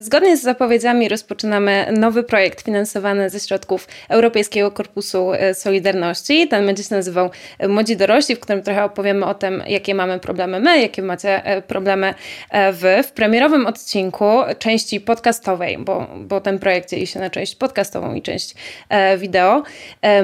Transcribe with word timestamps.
Zgodnie 0.00 0.36
z 0.36 0.42
zapowiedziami 0.42 1.08
rozpoczynamy 1.08 1.86
nowy 1.92 2.22
projekt 2.22 2.64
finansowany 2.64 3.30
ze 3.30 3.40
środków 3.40 3.88
Europejskiego 4.08 4.70
Korpusu 4.70 5.32
e, 5.32 5.54
Solidarności. 5.54 6.48
Ten 6.48 6.66
będzie 6.66 6.82
się 6.82 6.94
nazywał 6.94 7.30
e, 7.58 7.68
Młodzi 7.68 7.96
Dorośli, 7.96 8.36
w 8.36 8.40
którym 8.40 8.62
trochę 8.62 8.84
opowiemy 8.84 9.26
o 9.26 9.34
tym, 9.34 9.62
jakie 9.66 9.94
mamy 9.94 10.18
problemy 10.18 10.60
my, 10.60 10.80
jakie 10.80 11.02
macie 11.02 11.44
e, 11.44 11.62
problemy 11.62 12.14
wy. 12.72 13.02
W 13.02 13.12
premierowym 13.12 13.66
odcinku 13.66 14.26
części 14.58 15.00
podcastowej, 15.00 15.78
bo, 15.78 16.06
bo 16.16 16.40
ten 16.40 16.58
projekt 16.58 16.90
dzieli 16.90 17.06
się 17.06 17.20
na 17.20 17.30
część 17.30 17.54
podcastową 17.54 18.14
i 18.14 18.22
część 18.22 18.54
wideo, 19.18 19.62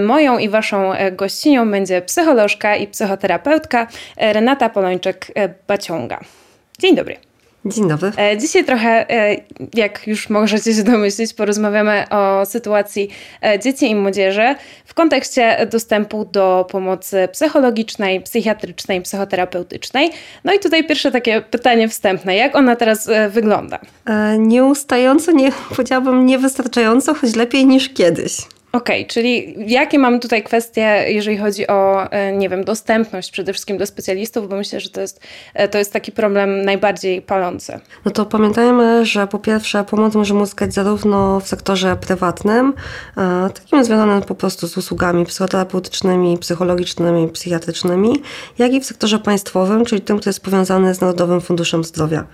moją 0.00 0.38
i 0.38 0.48
waszą 0.48 0.92
gościnią 1.12 1.70
będzie 1.70 2.02
psycholożka 2.02 2.76
i 2.76 2.86
psychoterapeutka 2.86 3.86
Renata 4.16 4.68
Polończyk-Baciąga. 4.68 6.18
Dzień 6.78 6.96
dobry. 6.96 7.33
Dzień 7.66 7.88
dobry. 7.88 8.12
E, 8.18 8.38
dzisiaj 8.38 8.64
trochę, 8.64 9.10
e, 9.10 9.36
jak 9.74 10.06
już 10.06 10.30
możecie 10.30 10.74
się 10.74 10.82
domyślić, 10.82 11.34
porozmawiamy 11.34 12.04
o 12.10 12.46
sytuacji 12.46 13.08
e, 13.42 13.58
dzieci 13.58 13.90
i 13.90 13.94
młodzieży 13.94 14.54
w 14.84 14.94
kontekście 14.94 15.66
dostępu 15.70 16.24
do 16.24 16.66
pomocy 16.70 17.28
psychologicznej, 17.32 18.20
psychiatrycznej, 18.20 19.02
psychoterapeutycznej. 19.02 20.10
No 20.44 20.54
i 20.54 20.58
tutaj 20.58 20.86
pierwsze 20.86 21.10
takie 21.10 21.40
pytanie 21.40 21.88
wstępne. 21.88 22.36
Jak 22.36 22.56
ona 22.56 22.76
teraz 22.76 23.10
wygląda? 23.30 23.78
Nieustająco, 24.38 25.32
nie, 25.32 25.52
powiedziałabym 25.68 26.26
niewystarczająco, 26.26 27.14
choć 27.14 27.36
lepiej 27.36 27.66
niż 27.66 27.88
kiedyś. 27.88 28.36
Okej, 28.74 29.00
okay, 29.02 29.08
czyli 29.08 29.54
jakie 29.72 29.98
mamy 29.98 30.20
tutaj 30.20 30.42
kwestie, 30.42 31.04
jeżeli 31.08 31.38
chodzi 31.38 31.66
o, 31.66 32.10
e, 32.10 32.32
nie 32.32 32.48
wiem, 32.48 32.64
dostępność 32.64 33.30
przede 33.30 33.52
wszystkim 33.52 33.78
do 33.78 33.86
specjalistów, 33.86 34.48
bo 34.48 34.56
myślę, 34.56 34.80
że 34.80 34.90
to 34.90 35.00
jest, 35.00 35.20
e, 35.54 35.68
to 35.68 35.78
jest 35.78 35.92
taki 35.92 36.12
problem 36.12 36.64
najbardziej 36.64 37.22
palący. 37.22 37.80
No 38.04 38.10
to 38.10 38.26
pamiętajmy, 38.26 39.06
że 39.06 39.26
po 39.26 39.38
pierwsze 39.38 39.84
pomoc 39.84 40.14
możemy 40.14 40.40
uzyskać 40.40 40.74
zarówno 40.74 41.40
w 41.40 41.48
sektorze 41.48 41.96
prywatnym, 41.96 42.74
e, 43.16 43.50
takim 43.54 43.84
związanym 43.84 44.22
po 44.22 44.34
prostu 44.34 44.68
z 44.68 44.76
usługami 44.76 45.26
psychoterapeutycznymi, 45.26 46.38
psychologicznymi, 46.38 47.28
psychiatrycznymi, 47.28 48.22
jak 48.58 48.72
i 48.72 48.80
w 48.80 48.84
sektorze 48.84 49.18
państwowym, 49.18 49.84
czyli 49.84 50.00
tym, 50.00 50.16
który 50.16 50.28
jest 50.28 50.44
powiązany 50.44 50.94
z 50.94 51.00
Narodowym 51.00 51.40
Funduszem 51.40 51.84
Zdrowia. 51.84 52.24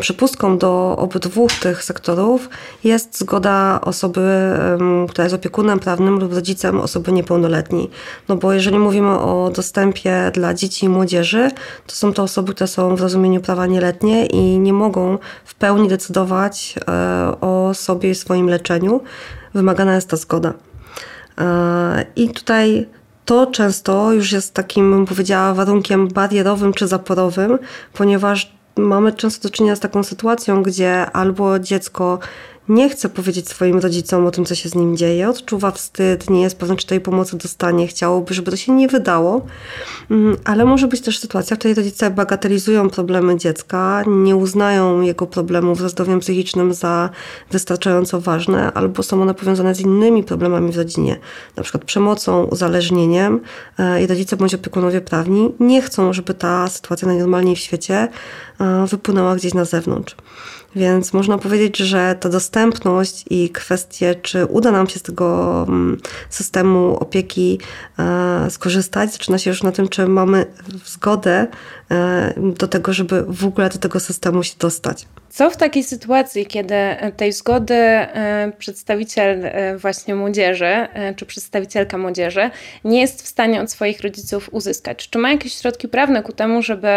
Przypustką 0.00 0.58
do 0.58 0.96
obydwu 0.98 1.46
tych 1.62 1.84
sektorów 1.84 2.48
jest 2.84 3.18
zgoda 3.18 3.80
osoby, 3.82 4.20
która 5.08 5.24
jest 5.24 5.41
opiekunem 5.42 5.78
prawnym 5.78 6.18
lub 6.18 6.32
rodzicem 6.32 6.80
osoby 6.80 7.12
niepełnoletniej. 7.12 7.90
No 8.28 8.36
bo 8.36 8.52
jeżeli 8.52 8.78
mówimy 8.78 9.10
o 9.10 9.50
dostępie 9.54 10.30
dla 10.34 10.54
dzieci 10.54 10.86
i 10.86 10.88
młodzieży, 10.88 11.50
to 11.86 11.94
są 11.94 12.12
to 12.12 12.22
osoby, 12.22 12.54
które 12.54 12.68
są 12.68 12.96
w 12.96 13.00
rozumieniu 13.00 13.40
prawa 13.40 13.66
nieletnie 13.66 14.26
i 14.26 14.58
nie 14.58 14.72
mogą 14.72 15.18
w 15.44 15.54
pełni 15.54 15.88
decydować 15.88 16.74
e, 16.88 17.40
o 17.40 17.74
sobie 17.74 18.10
i 18.10 18.14
swoim 18.14 18.48
leczeniu. 18.48 19.00
Wymagana 19.54 19.94
jest 19.94 20.08
ta 20.08 20.16
zgoda. 20.16 20.52
E, 21.38 22.04
I 22.16 22.28
tutaj 22.28 22.86
to 23.24 23.46
często 23.46 24.12
już 24.12 24.32
jest 24.32 24.54
takim, 24.54 24.90
bym 24.90 25.06
powiedziała, 25.06 25.54
warunkiem 25.54 26.08
barierowym 26.08 26.72
czy 26.72 26.86
zaporowym, 26.86 27.58
ponieważ 27.92 28.52
mamy 28.76 29.12
często 29.12 29.48
do 29.48 29.54
czynienia 29.54 29.76
z 29.76 29.80
taką 29.80 30.04
sytuacją, 30.04 30.62
gdzie 30.62 31.10
albo 31.10 31.58
dziecko 31.58 32.18
nie 32.68 32.90
chce 32.90 33.08
powiedzieć 33.08 33.48
swoim 33.48 33.78
rodzicom 33.78 34.26
o 34.26 34.30
tym, 34.30 34.44
co 34.44 34.54
się 34.54 34.68
z 34.68 34.74
nim 34.74 34.96
dzieje, 34.96 35.28
odczuwa 35.28 35.70
wstyd, 35.70 36.30
nie 36.30 36.42
jest 36.42 36.56
pewna, 36.56 36.76
czy 36.76 36.86
tej 36.86 37.00
pomocy 37.00 37.36
dostanie, 37.36 37.86
chciałoby, 37.86 38.34
żeby 38.34 38.50
to 38.50 38.56
się 38.56 38.72
nie 38.72 38.88
wydało, 38.88 39.46
mm, 40.10 40.36
ale 40.44 40.64
może 40.64 40.88
być 40.88 41.00
też 41.00 41.18
sytuacja, 41.18 41.56
w 41.56 41.58
której 41.58 41.74
rodzice 41.74 42.10
bagatelizują 42.10 42.90
problemy 42.90 43.36
dziecka, 43.38 44.04
nie 44.06 44.36
uznają 44.36 45.00
jego 45.00 45.26
problemów 45.26 45.80
ze 45.80 45.88
zdrowiem 45.88 46.20
psychicznym 46.20 46.74
za 46.74 47.10
wystarczająco 47.50 48.20
ważne, 48.20 48.72
albo 48.72 49.02
są 49.02 49.22
one 49.22 49.34
powiązane 49.34 49.74
z 49.74 49.80
innymi 49.80 50.24
problemami 50.24 50.72
w 50.72 50.76
rodzinie, 50.76 51.18
na 51.56 51.62
przykład 51.62 51.84
przemocą, 51.84 52.44
uzależnieniem 52.44 53.40
e, 53.78 54.02
i 54.02 54.06
rodzice 54.06 54.36
bądź 54.36 54.54
opiekunowie 54.54 55.00
prawni 55.00 55.54
nie 55.60 55.82
chcą, 55.82 56.12
żeby 56.12 56.34
ta 56.34 56.68
sytuacja 56.68 57.08
najnormalniej 57.08 57.56
w 57.56 57.58
świecie 57.58 58.08
e, 58.60 58.86
wypłynęła 58.86 59.36
gdzieś 59.36 59.54
na 59.54 59.64
zewnątrz. 59.64 60.16
Więc 60.76 61.12
można 61.12 61.38
powiedzieć, 61.38 61.76
że 61.76 62.16
ta 62.20 62.28
dostępność 62.28 63.24
i 63.30 63.50
kwestie, 63.50 64.14
czy 64.14 64.46
uda 64.46 64.70
nam 64.70 64.88
się 64.88 64.98
z 64.98 65.02
tego 65.02 65.62
mm, 65.68 65.98
systemu 66.30 66.96
opieki 66.96 67.60
e, 67.98 68.50
skorzystać, 68.50 69.12
zaczyna 69.12 69.38
się 69.38 69.50
już 69.50 69.62
na 69.62 69.72
tym, 69.72 69.88
czy 69.88 70.06
mamy 70.06 70.46
zgodę 70.84 71.46
e, 71.90 72.34
do 72.36 72.68
tego, 72.68 72.92
żeby 72.92 73.24
w 73.28 73.46
ogóle 73.46 73.68
do 73.68 73.78
tego 73.78 74.00
systemu 74.00 74.42
się 74.42 74.54
dostać. 74.58 75.06
Co 75.28 75.50
w 75.50 75.56
takiej 75.56 75.84
sytuacji, 75.84 76.46
kiedy 76.46 76.74
tej 77.16 77.32
zgody 77.32 77.74
e, 77.74 78.52
przedstawiciel 78.58 79.50
właśnie 79.76 80.14
młodzieży, 80.14 80.88
czy 81.16 81.26
przedstawicielka 81.26 81.98
młodzieży 81.98 82.50
nie 82.84 83.00
jest 83.00 83.22
w 83.22 83.26
stanie 83.26 83.62
od 83.62 83.70
swoich 83.70 84.00
rodziców 84.00 84.48
uzyskać? 84.52 85.08
Czy 85.10 85.18
ma 85.18 85.30
jakieś 85.30 85.54
środki 85.54 85.88
prawne 85.88 86.22
ku 86.22 86.32
temu, 86.32 86.62
żeby 86.62 86.88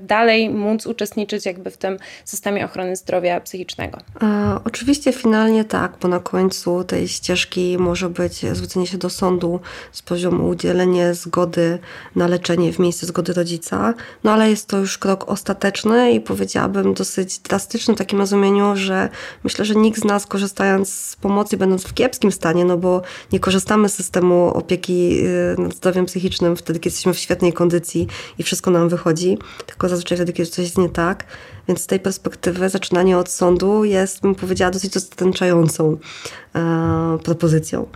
dalej 0.00 0.50
móc 0.50 0.86
uczestniczyć 0.86 1.46
jakby 1.46 1.70
w 1.70 1.76
tym 1.76 1.98
systemie 2.24 2.64
ochrony 2.64 2.96
zdrowia 2.96 3.13
psychicznego? 3.44 3.98
E, 4.22 4.58
oczywiście 4.64 5.12
finalnie 5.12 5.64
tak, 5.64 5.92
bo 6.00 6.08
na 6.08 6.20
końcu 6.20 6.84
tej 6.84 7.08
ścieżki 7.08 7.78
może 7.78 8.10
być 8.10 8.46
zwrócenie 8.52 8.86
się 8.86 8.98
do 8.98 9.10
sądu 9.10 9.60
z 9.92 10.02
poziomu 10.02 10.48
udzielenie 10.48 11.14
zgody 11.14 11.78
na 12.16 12.26
leczenie 12.26 12.72
w 12.72 12.78
miejsce 12.78 13.06
zgody 13.06 13.32
rodzica, 13.32 13.94
no 14.24 14.32
ale 14.32 14.50
jest 14.50 14.68
to 14.68 14.78
już 14.78 14.98
krok 14.98 15.28
ostateczny 15.28 16.12
i 16.12 16.20
powiedziałabym 16.20 16.94
dosyć 16.94 17.38
drastyczny 17.38 17.94
w 17.94 17.98
takim 17.98 18.18
rozumieniu, 18.18 18.76
że 18.76 19.08
myślę, 19.44 19.64
że 19.64 19.74
nikt 19.74 20.00
z 20.00 20.04
nas 20.04 20.26
korzystając 20.26 20.94
z 20.94 21.16
pomocy, 21.16 21.56
będąc 21.56 21.84
w 21.84 21.94
kiepskim 21.94 22.32
stanie, 22.32 22.64
no 22.64 22.76
bo 22.76 23.02
nie 23.32 23.40
korzystamy 23.40 23.88
z 23.88 23.94
systemu 23.94 24.46
opieki 24.54 25.20
y, 25.26 25.60
nad 25.60 25.74
zdrowiem 25.74 26.06
psychicznym 26.06 26.56
wtedy, 26.56 26.78
kiedy 26.78 26.92
jesteśmy 26.92 27.14
w 27.14 27.18
świetnej 27.18 27.52
kondycji 27.52 28.06
i 28.38 28.42
wszystko 28.42 28.70
nam 28.70 28.88
wychodzi, 28.88 29.38
tylko 29.66 29.88
zazwyczaj 29.88 30.18
wtedy, 30.18 30.32
kiedy 30.32 30.50
coś 30.50 30.64
jest 30.64 30.78
nie 30.78 30.88
tak. 30.88 31.24
Więc 31.68 31.80
z 31.80 31.86
tej 31.86 32.00
perspektywy 32.00 32.68
zaczynanie 32.68 33.18
od 33.18 33.28
sądu 33.28 33.84
jest, 33.84 34.20
bym 34.20 34.34
powiedziała, 34.34 34.70
dosyć 34.70 34.94
dostarczającą 34.94 35.96
e, 36.54 37.18
propozycją. 37.24 37.86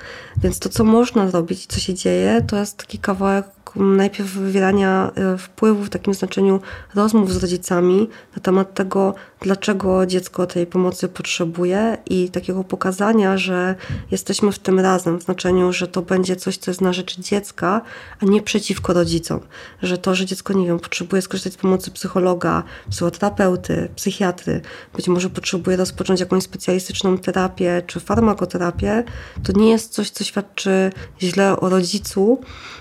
Więc 0.42 0.58
to, 0.58 0.68
co 0.68 0.84
można 0.84 1.30
zrobić, 1.30 1.66
co 1.66 1.80
się 1.80 1.94
dzieje, 1.94 2.44
to 2.48 2.56
jest 2.56 2.76
taki 2.76 2.98
kawałek 2.98 3.46
najpierw 3.78 4.30
wywierania 4.30 5.10
e, 5.14 5.38
wpływu 5.38 5.84
w 5.84 5.90
takim 5.90 6.14
znaczeniu 6.14 6.60
rozmów 6.94 7.32
z 7.32 7.36
rodzicami 7.36 8.08
na 8.36 8.42
temat 8.42 8.74
tego, 8.74 9.14
dlaczego 9.40 10.06
dziecko 10.06 10.46
tej 10.46 10.66
pomocy 10.66 11.08
potrzebuje 11.08 11.98
i 12.10 12.30
takiego 12.30 12.64
pokazania, 12.64 13.38
że 13.38 13.74
jesteśmy 14.10 14.52
w 14.52 14.58
tym 14.58 14.80
razem, 14.80 15.18
w 15.18 15.22
znaczeniu, 15.22 15.72
że 15.72 15.88
to 15.88 16.02
będzie 16.02 16.36
coś, 16.36 16.56
co 16.56 16.70
jest 16.70 16.80
na 16.80 16.92
rzecz 16.92 17.20
dziecka, 17.20 17.80
a 18.22 18.24
nie 18.24 18.42
przeciwko 18.42 18.92
rodzicom. 18.92 19.40
Że 19.82 19.98
to, 19.98 20.14
że 20.14 20.26
dziecko, 20.26 20.52
nie 20.52 20.66
wiem, 20.66 20.78
potrzebuje 20.78 21.22
skorzystać 21.22 21.52
z 21.52 21.56
pomocy 21.56 21.90
psychologa, 21.90 22.62
psychoterapeuty, 22.90 23.88
psychiatry, 23.96 24.60
być 24.96 25.08
może 25.08 25.30
potrzebuje 25.30 25.76
rozpocząć 25.76 26.20
jakąś 26.20 26.42
specjalistyczną 26.42 27.18
terapię 27.18 27.82
czy 27.86 28.00
farmakoterapię, 28.00 29.04
to 29.42 29.52
nie 29.52 29.70
jest 29.70 29.92
coś, 29.92 30.10
co 30.10 30.24
świadczy 30.24 30.90
źle 31.22 31.60
o 31.60 31.68
rodzicu, 31.68 32.40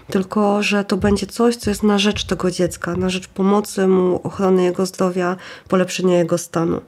tylko 0.09 0.63
że 0.63 0.85
to 0.87 0.97
będzie 0.97 1.27
coś, 1.27 1.55
co 1.55 1.69
jest 1.69 1.83
na 1.83 1.97
rzecz 1.97 2.23
tego 2.23 2.51
dziecka, 2.51 2.95
na 2.95 3.09
rzecz 3.09 3.27
pomocy 3.27 3.87
mu, 3.87 4.19
ochrony 4.23 4.63
jego 4.63 4.85
zdrowia, 4.85 5.35
polepszenia 5.69 6.17
jego 6.17 6.37
stanu. 6.37 6.81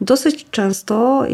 Dosyć 0.00 0.46
często, 0.50 1.24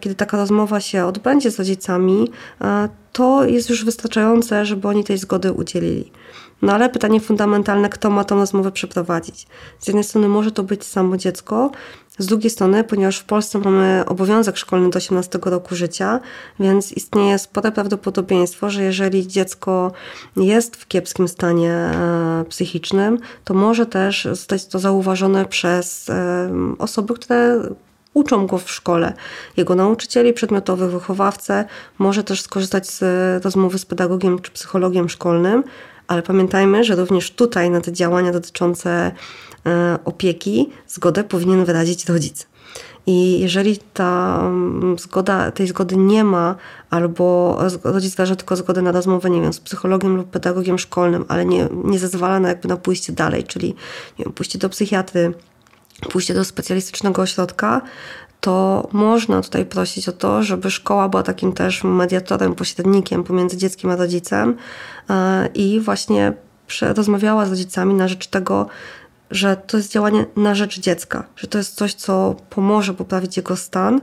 kiedy 0.00 0.14
taka 0.14 0.36
rozmowa 0.36 0.80
się 0.80 1.04
odbędzie 1.04 1.50
z 1.50 1.58
rodzicami, 1.58 2.30
e, 2.60 2.88
to 3.12 3.44
jest 3.44 3.70
już 3.70 3.84
wystarczające, 3.84 4.66
żeby 4.66 4.88
oni 4.88 5.04
tej 5.04 5.18
zgody 5.18 5.52
udzielili. 5.52 6.12
No 6.62 6.72
ale 6.72 6.88
pytanie 6.88 7.20
fundamentalne, 7.20 7.88
kto 7.88 8.10
ma 8.10 8.24
tą 8.24 8.36
rozmowę 8.36 8.72
przeprowadzić? 8.72 9.46
Z 9.78 9.86
jednej 9.86 10.04
strony 10.04 10.28
może 10.28 10.52
to 10.52 10.62
być 10.62 10.84
samo 10.84 11.16
dziecko, 11.16 11.70
z 12.18 12.26
drugiej 12.26 12.50
strony, 12.50 12.84
ponieważ 12.84 13.18
w 13.18 13.24
Polsce 13.24 13.58
mamy 13.58 14.04
obowiązek 14.06 14.56
szkolny 14.56 14.90
do 14.90 14.96
18 14.96 15.38
roku 15.42 15.74
życia, 15.74 16.20
więc 16.60 16.92
istnieje 16.92 17.38
spore 17.38 17.72
prawdopodobieństwo, 17.72 18.70
że 18.70 18.82
jeżeli 18.82 19.26
dziecko 19.26 19.92
jest 20.36 20.76
w 20.76 20.88
kiepskim 20.88 21.28
stanie 21.28 21.72
e, 21.72 22.44
psychicznym, 22.48 23.18
to 23.44 23.54
może 23.54 23.86
też 23.86 24.24
zostać 24.24 24.66
to 24.66 24.78
zauważone 24.78 25.44
przez 25.44 26.10
e, 26.10 26.50
osoby, 26.78 27.14
które 27.14 27.62
uczą 28.14 28.46
go 28.46 28.58
w 28.58 28.70
szkole. 28.70 29.12
Jego 29.56 29.74
nauczycieli 29.74 30.32
przedmiotowych, 30.32 30.90
wychowawcę 30.90 31.64
może 31.98 32.24
też 32.24 32.40
skorzystać 32.40 32.90
z 32.90 33.00
rozmowy 33.44 33.78
z 33.78 33.84
pedagogiem 33.84 34.38
czy 34.38 34.50
psychologiem 34.50 35.08
szkolnym, 35.08 35.64
ale 36.08 36.22
pamiętajmy, 36.22 36.84
że 36.84 36.94
również 36.94 37.30
tutaj 37.30 37.70
na 37.70 37.80
te 37.80 37.92
działania 37.92 38.32
dotyczące 38.32 39.12
e, 39.66 39.98
opieki 40.04 40.70
zgodę 40.86 41.24
powinien 41.24 41.64
wyrazić 41.64 42.08
rodzic. 42.08 42.46
I 43.06 43.40
jeżeli 43.40 43.78
ta 43.78 44.42
zgoda, 44.98 45.50
tej 45.50 45.66
zgody 45.66 45.96
nie 45.96 46.24
ma, 46.24 46.54
albo 46.90 47.58
rodzic 47.84 48.14
wyraża 48.14 48.36
tylko 48.36 48.56
zgodę 48.56 48.82
na 48.82 48.92
rozmowę, 48.92 49.30
nie 49.30 49.40
wiem, 49.40 49.52
z 49.52 49.60
psychologiem 49.60 50.16
lub 50.16 50.30
pedagogiem 50.30 50.78
szkolnym, 50.78 51.24
ale 51.28 51.44
nie, 51.44 51.68
nie 51.84 51.98
zezwala 51.98 52.40
na 52.40 52.48
jakby 52.48 52.68
na 52.68 52.76
pójście 52.76 53.12
dalej, 53.12 53.44
czyli 53.44 53.68
nie 54.18 54.24
wiem, 54.24 54.34
pójście 54.34 54.58
do 54.58 54.68
psychiatry, 54.68 55.34
pójście 56.10 56.34
do 56.34 56.44
specjalistycznego 56.44 57.22
ośrodka, 57.22 57.80
to 58.40 58.88
można 58.92 59.42
tutaj 59.42 59.66
prosić 59.66 60.08
o 60.08 60.12
to, 60.12 60.42
żeby 60.42 60.70
szkoła 60.70 61.08
była 61.08 61.22
takim 61.22 61.52
też 61.52 61.84
mediatorem, 61.84 62.54
pośrednikiem 62.54 63.24
pomiędzy 63.24 63.56
dzieckiem 63.56 63.90
a 63.90 63.96
rodzicem 63.96 64.56
e, 65.10 65.48
i 65.54 65.80
właśnie 65.80 66.32
rozmawiała 66.80 67.46
z 67.46 67.50
rodzicami 67.50 67.94
na 67.94 68.08
rzecz 68.08 68.26
tego, 68.26 68.66
że 69.30 69.56
to 69.56 69.76
jest 69.76 69.92
działanie 69.92 70.26
na 70.36 70.54
rzecz 70.54 70.80
dziecka, 70.80 71.24
że 71.36 71.46
to 71.46 71.58
jest 71.58 71.74
coś, 71.74 71.94
co 71.94 72.36
pomoże 72.50 72.94
poprawić 72.94 73.36
jego 73.36 73.56
stan, 73.56 74.00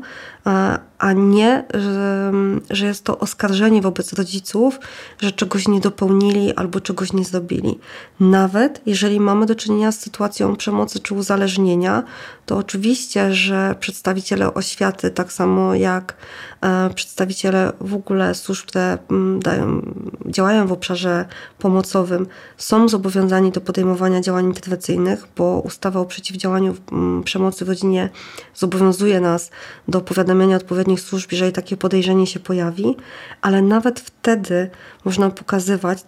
a 0.97 1.13
nie, 1.13 1.63
że, 1.73 2.31
że 2.69 2.85
jest 2.85 3.03
to 3.03 3.19
oskarżenie 3.19 3.81
wobec 3.81 4.13
rodziców, 4.13 4.79
że 5.21 5.31
czegoś 5.31 5.67
nie 5.67 5.79
dopełnili 5.79 6.55
albo 6.55 6.81
czegoś 6.81 7.13
nie 7.13 7.25
zrobili. 7.25 7.79
Nawet 8.19 8.81
jeżeli 8.85 9.19
mamy 9.19 9.45
do 9.45 9.55
czynienia 9.55 9.91
z 9.91 9.99
sytuacją 9.99 10.55
przemocy 10.55 10.99
czy 10.99 11.13
uzależnienia, 11.13 12.03
to 12.45 12.57
oczywiście, 12.57 13.33
że 13.33 13.75
przedstawiciele 13.79 14.53
oświaty, 14.53 15.11
tak 15.11 15.33
samo 15.33 15.75
jak 15.75 16.15
e, 16.61 16.89
przedstawiciele 16.95 17.71
w 17.81 17.93
ogóle 17.93 18.35
służb, 18.35 18.67
które 18.67 18.97
dają, 19.39 19.81
działają 20.25 20.67
w 20.67 20.71
obszarze 20.71 21.25
pomocowym, 21.59 22.27
są 22.57 22.89
zobowiązani 22.89 23.51
do 23.51 23.61
podejmowania 23.61 24.21
działań 24.21 24.45
interwencyjnych, 24.45 25.27
bo 25.37 25.61
ustawa 25.65 25.99
o 25.99 26.05
przeciwdziałaniu 26.05 26.75
przemocy 27.23 27.65
w 27.65 27.69
rodzinie 27.69 28.09
zobowiązuje 28.55 29.19
nas 29.21 29.51
do 29.87 30.01
powiadamiania 30.35 30.55
odpowiednich 30.55 31.01
służb, 31.01 31.31
jeżeli 31.31 31.51
takie 31.51 31.77
podejrzenie 31.77 32.27
się 32.27 32.39
pojawi, 32.39 32.95
ale 33.41 33.61
nawet 33.61 33.99
wtedy 33.99 34.69
można 35.05 35.29
pokazywać 35.29 36.03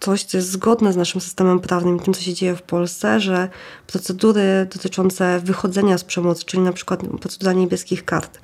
coś, 0.00 0.24
co 0.24 0.36
jest 0.36 0.50
zgodne 0.50 0.92
z 0.92 0.96
naszym 0.96 1.20
systemem 1.20 1.60
prawnym 1.60 1.96
i 1.96 2.00
tym, 2.00 2.14
co 2.14 2.20
się 2.20 2.34
dzieje 2.34 2.56
w 2.56 2.62
Polsce, 2.62 3.20
że 3.20 3.48
procedury 3.86 4.66
dotyczące 4.72 5.40
wychodzenia 5.44 5.98
z 5.98 6.04
przemocy, 6.04 6.44
czyli 6.44 6.62
na 6.62 6.72
przykład 6.72 7.00
procedura 7.20 7.52
niebieskich 7.52 8.04
kart, 8.04 8.38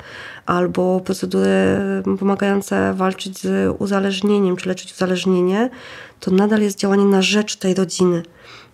albo 0.46 1.00
procedury 1.00 1.78
pomagające 2.18 2.94
walczyć 2.94 3.38
z 3.38 3.76
uzależnieniem, 3.78 4.56
czy 4.56 4.68
leczyć 4.68 4.92
uzależnienie, 4.92 5.70
to 6.20 6.30
nadal 6.30 6.60
jest 6.60 6.78
działanie 6.78 7.04
na 7.04 7.22
rzecz 7.22 7.56
tej 7.56 7.74
rodziny 7.74 8.22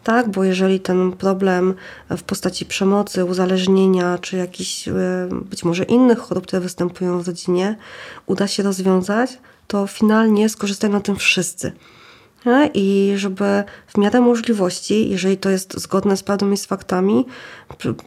tak? 0.04 0.28
Bo 0.28 0.44
jeżeli 0.44 0.80
ten 0.80 1.12
problem 1.12 1.74
w 2.10 2.22
postaci 2.22 2.66
przemocy, 2.66 3.24
uzależnienia, 3.24 4.18
czy 4.18 4.36
jakichś 4.36 4.88
e, 4.88 4.92
być 5.30 5.64
może 5.64 5.84
innych 5.84 6.18
chorób, 6.18 6.46
które 6.46 6.60
występują 6.60 7.22
w 7.22 7.26
rodzinie, 7.26 7.76
uda 8.26 8.46
się 8.46 8.62
rozwiązać, 8.62 9.38
to 9.66 9.86
finalnie 9.86 10.48
skorzystają 10.48 10.92
na 10.92 11.00
tym 11.00 11.16
wszyscy. 11.16 11.72
I 12.74 13.12
żeby 13.16 13.64
w 13.86 13.98
miarę 13.98 14.20
możliwości, 14.20 15.10
jeżeli 15.10 15.36
to 15.36 15.50
jest 15.50 15.80
zgodne 15.80 16.16
z 16.16 16.22
prawdą 16.22 16.50
i 16.50 16.56
z 16.56 16.66
faktami, 16.66 17.26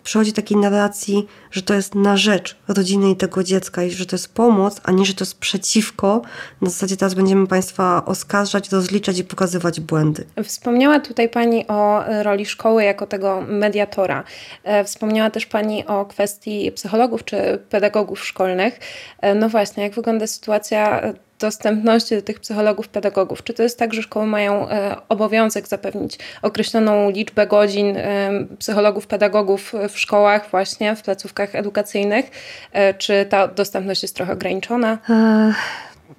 przychodzi 0.03 0.33
takiej 0.33 0.57
narracji, 0.57 1.27
że 1.51 1.61
to 1.61 1.73
jest 1.73 1.95
na 1.95 2.17
rzecz 2.17 2.55
rodziny 2.67 3.09
i 3.09 3.15
tego 3.15 3.43
dziecka 3.43 3.83
i 3.83 3.91
że 3.91 4.05
to 4.05 4.15
jest 4.15 4.33
pomoc, 4.33 4.81
a 4.83 4.91
nie, 4.91 5.05
że 5.05 5.13
to 5.13 5.23
jest 5.23 5.39
przeciwko. 5.39 6.21
Na 6.61 6.69
zasadzie 6.69 6.97
teraz 6.97 7.13
będziemy 7.13 7.47
Państwa 7.47 8.05
oskarżać, 8.05 8.71
rozliczać 8.71 9.19
i 9.19 9.23
pokazywać 9.23 9.79
błędy. 9.79 10.25
Wspomniała 10.43 10.99
tutaj 10.99 11.29
Pani 11.29 11.67
o 11.67 12.03
roli 12.23 12.45
szkoły 12.45 12.83
jako 12.83 13.07
tego 13.07 13.41
mediatora. 13.47 14.23
E, 14.63 14.83
wspomniała 14.83 15.29
też 15.29 15.45
Pani 15.45 15.85
o 15.85 16.05
kwestii 16.05 16.71
psychologów 16.71 17.25
czy 17.25 17.59
pedagogów 17.69 18.25
szkolnych. 18.25 18.79
E, 19.21 19.35
no 19.35 19.49
właśnie, 19.49 19.83
jak 19.83 19.93
wygląda 19.93 20.27
sytuacja 20.27 21.01
dostępności 21.43 22.15
do 22.15 22.21
tych 22.21 22.39
psychologów, 22.39 22.87
pedagogów? 22.87 23.43
Czy 23.43 23.53
to 23.53 23.63
jest 23.63 23.79
tak, 23.79 23.93
że 23.93 24.01
szkoły 24.01 24.25
mają 24.25 24.69
e, 24.69 24.95
obowiązek 25.09 25.67
zapewnić 25.67 26.17
określoną 26.41 27.09
liczbę 27.09 27.47
godzin 27.47 27.97
e, 27.97 28.31
psychologów, 28.59 29.07
pedagogów 29.07 29.73
w 29.89 29.99
szkołach, 29.99 30.49
właśnie 30.51 30.95
w 30.95 31.01
placówkach 31.01 31.55
edukacyjnych? 31.55 32.31
E, 32.71 32.93
czy 32.93 33.25
ta 33.29 33.47
dostępność 33.47 34.01
jest 34.01 34.15
trochę 34.15 34.33
ograniczona? 34.33 34.97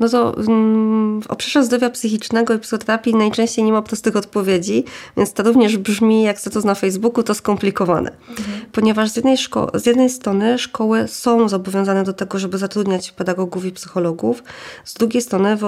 No 0.00 0.08
to 0.08 0.37
mm, 0.37 1.23
w 1.23 1.26
obszarze 1.26 1.64
zdrowia 1.64 1.91
psychicznego 1.91 2.55
i 2.55 2.58
psychoterapii 2.58 3.14
najczęściej 3.14 3.64
nie 3.64 3.73
ma 3.73 3.82
prostych 3.82 4.17
odpowiedzi, 4.17 4.85
więc 5.17 5.32
to 5.32 5.43
również 5.43 5.76
brzmi 5.76 6.23
jak 6.23 6.41
status 6.41 6.64
na 6.64 6.75
Facebooku, 6.75 7.23
to 7.23 7.35
skomplikowane. 7.35 8.11
Mhm. 8.31 8.61
Ponieważ 8.73 9.11
z 9.11 9.17
jednej, 9.17 9.37
z 9.75 9.87
jednej 9.87 10.11
strony 10.11 10.58
szkoły 10.58 11.08
są 11.08 11.49
zobowiązane 11.49 12.05
do 12.05 12.12
tego, 12.12 12.38
żeby 12.38 12.58
zatrudniać 12.58 13.12
pedagogów 13.12 13.64
i 13.64 13.73
psychologów, 13.73 14.43
z 14.85 14.94
drugiej 14.94 15.23
strony 15.23 15.58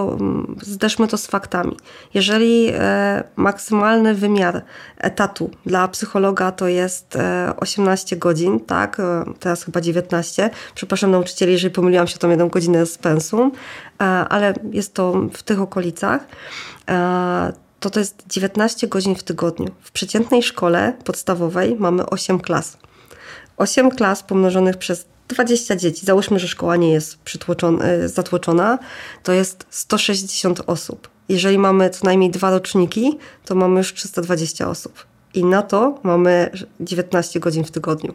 zderzmy 0.63 1.09
to 1.09 1.19
z 1.19 1.27
faktami. 1.27 1.77
Jeżeli 2.15 2.69
e, 2.73 3.25
maksymalny 3.37 4.15
wymiar 4.15 4.63
etatu 4.99 5.51
dla 5.67 5.89
psychologa 5.89 6.53
to 6.53 6.69
jest 6.69 7.17
e, 7.17 7.55
18 7.57 8.17
godzin, 8.17 8.61
tak, 8.61 9.01
e, 9.01 9.25
teraz 9.41 9.65
chyba 9.65 9.81
19, 9.81 10.51
przepraszam 10.75 11.11
nauczycieli, 11.11 11.53
jeżeli 11.53 11.75
pomyliłam 11.75 12.07
się 12.07 12.19
tą 12.19 12.31
jedną 12.31 12.49
godzinę 12.49 12.87
z 12.87 12.99
pensum, 12.99 13.53
E, 14.03 14.16
ale 14.29 14.55
jest 14.73 14.95
to 14.95 15.13
w 15.33 15.43
tych 15.43 15.61
okolicach, 15.61 16.27
e, 16.89 17.53
to 17.81 17.91
to 17.91 18.01
jest 18.01 18.23
19 18.27 18.89
godzin 18.89 19.15
w 19.15 19.23
tygodniu. 19.23 19.69
W 19.81 19.91
przeciętnej 19.91 20.43
szkole 20.43 20.93
podstawowej 21.05 21.77
mamy 21.79 22.07
8 22.07 22.41
klas. 22.41 22.79
8 23.57 23.91
klas 23.91 24.23
pomnożonych 24.23 24.77
przez 24.77 25.07
20 25.29 25.77
dzieci, 25.77 26.07
załóżmy, 26.07 26.39
że 26.39 26.49
szkoła 26.49 26.77
nie 26.77 26.93
jest 26.93 27.19
e, 27.81 28.09
zatłoczona, 28.09 28.79
to 29.23 29.33
jest 29.33 29.67
160 29.71 30.61
osób. 30.67 31.09
Jeżeli 31.29 31.59
mamy 31.59 31.91
co 31.91 32.05
najmniej 32.05 32.31
dwa 32.31 32.51
roczniki, 32.51 33.19
to 33.45 33.55
mamy 33.55 33.79
już 33.79 33.95
320 33.95 34.69
osób. 34.69 35.07
I 35.35 35.45
na 35.45 35.63
to 35.63 35.99
mamy 36.03 36.51
19 36.81 37.41
godzin 37.41 37.65
w 37.65 37.71
tygodniu. 37.71 38.15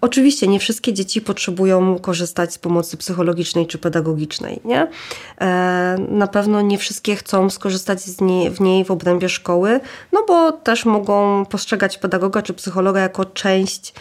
Oczywiście 0.00 0.48
nie 0.48 0.58
wszystkie 0.58 0.92
dzieci 0.92 1.20
potrzebują 1.20 1.98
korzystać 1.98 2.52
z 2.52 2.58
pomocy 2.58 2.96
psychologicznej 2.96 3.66
czy 3.66 3.78
pedagogicznej. 3.78 4.60
Nie? 4.64 4.88
E, 5.40 5.96
na 6.08 6.26
pewno 6.26 6.60
nie 6.60 6.78
wszystkie 6.78 7.16
chcą 7.16 7.50
skorzystać 7.50 8.00
z 8.00 8.20
niej, 8.20 8.50
w 8.50 8.60
niej 8.60 8.84
w 8.84 8.90
obrębie 8.90 9.28
szkoły, 9.28 9.80
no 10.12 10.24
bo 10.28 10.52
też 10.52 10.84
mogą 10.84 11.46
postrzegać 11.46 11.98
pedagoga 11.98 12.42
czy 12.42 12.54
psychologa 12.54 13.00
jako 13.00 13.24
część 13.24 13.94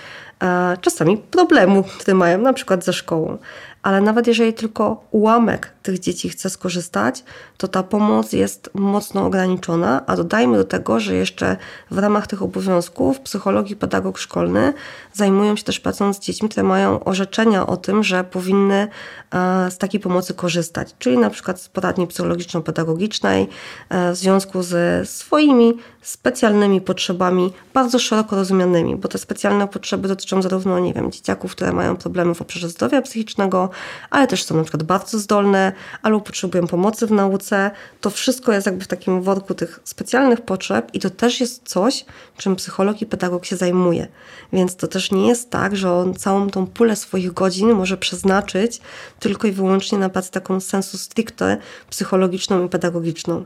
e, 0.44 0.78
czasami 0.82 1.18
problemu, 1.18 1.84
który 1.84 2.16
mają 2.16 2.38
na 2.38 2.54
przykład 2.54 2.86
ze 2.86 2.94
szkołą 2.94 3.38
ale 3.84 4.02
nawet 4.02 4.28
jeżeli 4.28 4.54
tylko 4.54 5.04
ułamek 5.12 5.74
tych 5.84 6.00
dzieci 6.00 6.30
chce 6.30 6.50
skorzystać, 6.50 7.24
to 7.58 7.68
ta 7.68 7.84
pomoc 7.84 8.34
jest 8.34 8.70
mocno 8.74 9.26
ograniczona, 9.26 10.06
a 10.06 10.16
dodajmy 10.16 10.58
do 10.58 10.64
tego, 10.64 11.00
że 11.00 11.16
jeszcze 11.16 11.58
w 11.92 11.98
ramach 11.98 12.28
tych 12.28 12.42
obowiązków 12.42 13.20
psycholog 13.20 13.70
i 13.70 13.76
pedagog 13.76 14.18
szkolny 14.18 14.74
zajmują 15.14 15.56
się 15.56 15.64
też 15.64 15.80
pracą 15.80 16.14
z 16.14 16.20
dziećmi, 16.20 16.50
które 16.50 16.64
mają 16.64 17.04
orzeczenia 17.04 17.68
o 17.68 17.78
tym, 17.78 18.04
że 18.04 18.24
powinny 18.24 18.88
e, 19.32 19.72
z 19.72 19.78
takiej 19.78 20.00
pomocy 20.00 20.34
korzystać, 20.34 20.96
czyli 21.00 21.18
na 21.18 21.30
przykład 21.30 21.62
z 21.62 21.70
poradni 21.70 22.08
psychologiczno-pedagogicznej 22.08 23.48
e, 23.90 24.12
w 24.12 24.16
związku 24.16 24.64
ze 24.64 25.06
swoimi 25.06 25.74
specjalnymi 26.02 26.82
potrzebami, 26.82 27.54
bardzo 27.74 28.00
szeroko 28.00 28.36
rozumianymi, 28.36 28.96
bo 28.96 29.08
te 29.08 29.18
specjalne 29.18 29.68
potrzeby 29.68 30.08
dotyczą 30.08 30.42
zarówno, 30.42 30.80
nie 30.80 30.94
wiem, 30.94 31.12
dzieciaków, 31.12 31.52
które 31.52 31.74
mają 31.74 31.96
problemy 31.96 32.36
w 32.36 32.42
obszarze 32.42 32.70
zdrowia 32.70 33.02
psychicznego, 33.02 33.69
ale 34.10 34.28
też 34.28 34.44
są 34.44 34.58
na 34.58 34.64
przykład 34.64 34.84
bardzo 34.84 35.20
zdolne, 35.20 35.72
albo 36.02 36.22
potrzebują 36.22 36.68
pomocy 36.68 37.08
w 37.08 37.12
nauce. 37.12 37.72
To 38.02 38.10
wszystko 38.10 38.54
jest 38.54 38.66
jakby 38.66 38.84
w 38.84 38.88
takim 38.88 39.22
worku 39.22 39.54
tych 39.54 39.80
specjalnych 39.84 40.42
potrzeb 40.42 40.90
i 40.94 41.00
to 41.00 41.10
też 41.10 41.40
jest 41.40 41.70
coś, 41.70 42.06
czym 42.38 42.56
psycholog 42.56 43.02
i 43.02 43.06
pedagog 43.06 43.46
się 43.46 43.56
zajmuje. 43.56 44.08
Więc 44.54 44.76
to 44.76 44.88
też 44.88 45.12
nie 45.12 45.28
jest 45.28 45.50
tak, 45.50 45.76
że 45.76 45.92
on 45.94 46.16
całą 46.16 46.50
tą 46.50 46.68
pulę 46.68 46.96
swoich 46.96 47.34
godzin 47.34 47.74
może 47.74 47.98
przeznaczyć 47.98 48.82
tylko 49.20 49.48
i 49.48 49.52
wyłącznie 49.52 49.98
na 49.98 50.10
pracę 50.10 50.32
taką 50.32 50.60
sensu 50.60 50.98
stricte 50.98 51.58
psychologiczną 51.90 52.66
i 52.66 52.70
pedagogiczną 52.70 53.46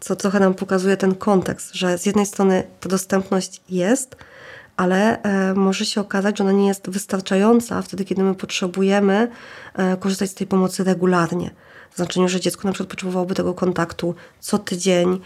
co 0.00 0.16
trochę 0.16 0.40
nam 0.40 0.54
pokazuje 0.54 0.96
ten 0.96 1.14
kontekst, 1.14 1.74
że 1.74 1.98
z 1.98 2.06
jednej 2.06 2.26
strony 2.26 2.64
ta 2.80 2.88
dostępność 2.88 3.60
jest, 3.68 4.16
ale 4.78 5.22
e, 5.22 5.54
może 5.54 5.84
się 5.84 6.00
okazać, 6.00 6.38
że 6.38 6.44
ona 6.44 6.52
nie 6.52 6.66
jest 6.66 6.90
wystarczająca 6.90 7.82
wtedy, 7.82 8.04
kiedy 8.04 8.22
my 8.22 8.34
potrzebujemy 8.34 9.28
e, 9.74 9.96
korzystać 9.96 10.30
z 10.30 10.34
tej 10.34 10.46
pomocy 10.46 10.84
regularnie. 10.84 11.50
W 11.90 11.96
znaczeniu, 11.96 12.28
że 12.28 12.40
dziecko 12.40 12.68
na 12.68 12.72
przykład 12.72 12.90
potrzebowałoby 12.90 13.34
tego 13.34 13.54
kontaktu 13.54 14.14
co 14.40 14.58
tydzień, 14.58 15.20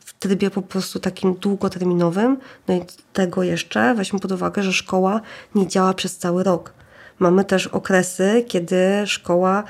w 0.00 0.12
trybie 0.18 0.50
po 0.50 0.62
prostu 0.62 1.00
takim 1.00 1.34
długoterminowym. 1.34 2.38
No 2.68 2.74
i 2.74 2.80
tego 3.12 3.42
jeszcze 3.42 3.94
weźmy 3.94 4.18
pod 4.20 4.32
uwagę, 4.32 4.62
że 4.62 4.72
szkoła 4.72 5.20
nie 5.54 5.66
działa 5.66 5.94
przez 5.94 6.18
cały 6.18 6.42
rok. 6.42 6.75
Mamy 7.18 7.44
też 7.44 7.66
okresy, 7.66 8.44
kiedy 8.48 8.76
szkoła 9.06 9.64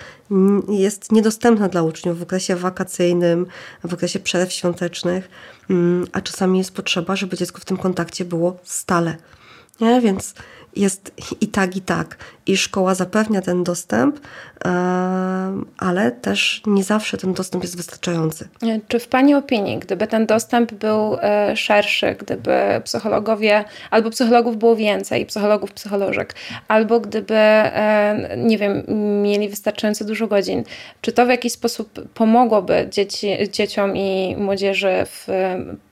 jest 0.69 1.13
niedostępna 1.13 1.69
dla 1.69 1.83
uczniów 1.83 2.19
w 2.19 2.23
okresie 2.23 2.57
wakacyjnym, 2.57 3.47
w 3.85 3.95
okresie 3.95 4.21
przerw 4.21 4.53
świątecznych, 4.53 5.29
mm, 5.71 6.07
a 6.13 6.21
czasami 6.21 6.59
jest 6.59 6.75
potrzeba, 6.75 7.17
żeby 7.17 7.37
dziecko 7.37 7.61
w 7.61 7.65
tym 7.65 7.77
kontakcie 7.77 8.25
było 8.25 8.57
stale. 8.65 9.17
Nie? 9.81 10.01
Więc 10.01 10.35
jest 10.77 11.13
i 11.41 11.49
tak, 11.49 11.77
i 11.77 11.81
tak. 11.81 12.17
I 12.47 12.57
szkoła 12.57 12.95
zapewnia 12.95 13.43
ten 13.43 13.65
dostęp, 13.65 14.21
ale 15.79 16.13
też 16.13 16.63
nie 16.67 16.85
zawsze 16.85 17.17
ten 17.17 17.35
dostęp 17.35 17.65
jest 17.65 17.77
wystarczający. 17.77 18.49
Czy 18.89 18.99
w 18.99 19.09
Pani 19.09 19.35
opinii, 19.35 19.79
gdyby 19.79 20.07
ten 20.07 20.27
dostęp 20.27 20.73
był 20.73 21.17
e, 21.21 21.57
szerszy, 21.57 22.17
gdyby 22.21 22.81
psychologowie, 22.85 23.65
albo 23.91 24.11
psychologów 24.11 24.57
było 24.57 24.77
więcej, 24.77 25.27
psychologów, 25.27 25.73
psycholożek, 25.73 26.35
albo 26.69 27.01
gdyby, 27.01 27.35
e, 27.35 28.37
nie 28.37 28.59
wiem, 28.59 28.83
mieli 29.23 29.49
wystarczająco 29.49 30.05
dużo 30.05 30.27
godzin, 30.27 30.65
czy 31.01 31.13
to 31.13 31.27
w 31.27 31.29
jakiś 31.29 31.53
sposób 31.53 32.09
pomogłoby 32.15 32.89
dzieci, 32.91 33.29
dzieciom 33.53 33.97
i 33.97 34.37
młodzieży 34.39 34.93
w 35.05 35.27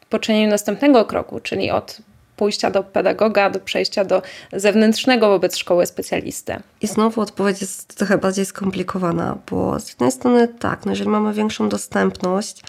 poczynieniu 0.09 0.51
następnego 0.51 1.05
kroku, 1.05 1.41
czyli 1.41 1.71
od 1.71 1.99
pójścia 2.37 2.71
do 2.71 2.83
pedagoga, 2.83 3.51
do 3.51 3.61
przejścia 3.61 4.05
do 4.05 4.23
zewnętrznego 4.53 5.29
wobec 5.29 5.57
szkoły 5.57 5.87
specjalisty? 5.87 6.57
I 6.81 6.87
znowu 6.87 7.21
odpowiedź 7.21 7.61
jest 7.61 7.95
trochę 7.97 8.19
bardziej 8.19 8.45
skomplikowana, 8.45 9.39
bo 9.51 9.81
z 9.81 9.89
jednej 9.89 10.13
strony 10.13 10.49
tak, 10.49 10.87
no 10.87 10.93
jeżeli 10.93 11.11
mamy 11.11 11.33
większą 11.33 11.69
dostępność, 11.69 12.63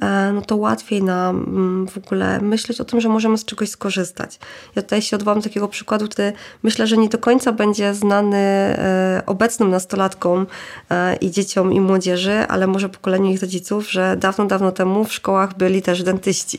e, 0.00 0.32
no 0.32 0.42
to 0.42 0.56
łatwiej 0.56 1.02
nam 1.02 1.36
mm, 1.36 1.88
w 1.88 1.98
ogóle 1.98 2.40
myśleć 2.40 2.80
o 2.80 2.84
tym, 2.84 3.00
że 3.00 3.08
możemy 3.08 3.38
z 3.38 3.44
czegoś 3.44 3.70
skorzystać. 3.70 4.38
Ja 4.76 4.82
tutaj 4.82 5.02
się 5.02 5.16
odwołam 5.16 5.40
do 5.40 5.44
takiego 5.44 5.68
przykładu, 5.68 6.08
który 6.08 6.32
myślę, 6.62 6.86
że 6.86 6.96
nie 6.96 7.08
do 7.08 7.18
końca 7.18 7.52
będzie 7.52 7.94
znany 7.94 8.38
e, 8.38 9.22
obecnym 9.26 9.70
nastolatkom 9.70 10.46
e, 10.90 11.16
i 11.16 11.30
dzieciom 11.30 11.72
i 11.72 11.80
młodzieży, 11.80 12.38
ale 12.48 12.66
może 12.66 12.88
pokoleniu 12.88 13.30
ich 13.30 13.40
rodziców, 13.40 13.90
że 13.90 14.16
dawno, 14.16 14.44
dawno 14.46 14.72
temu 14.72 15.04
w 15.04 15.12
szkołach 15.12 15.56
byli 15.56 15.82
też 15.82 16.02
dentyści. 16.02 16.58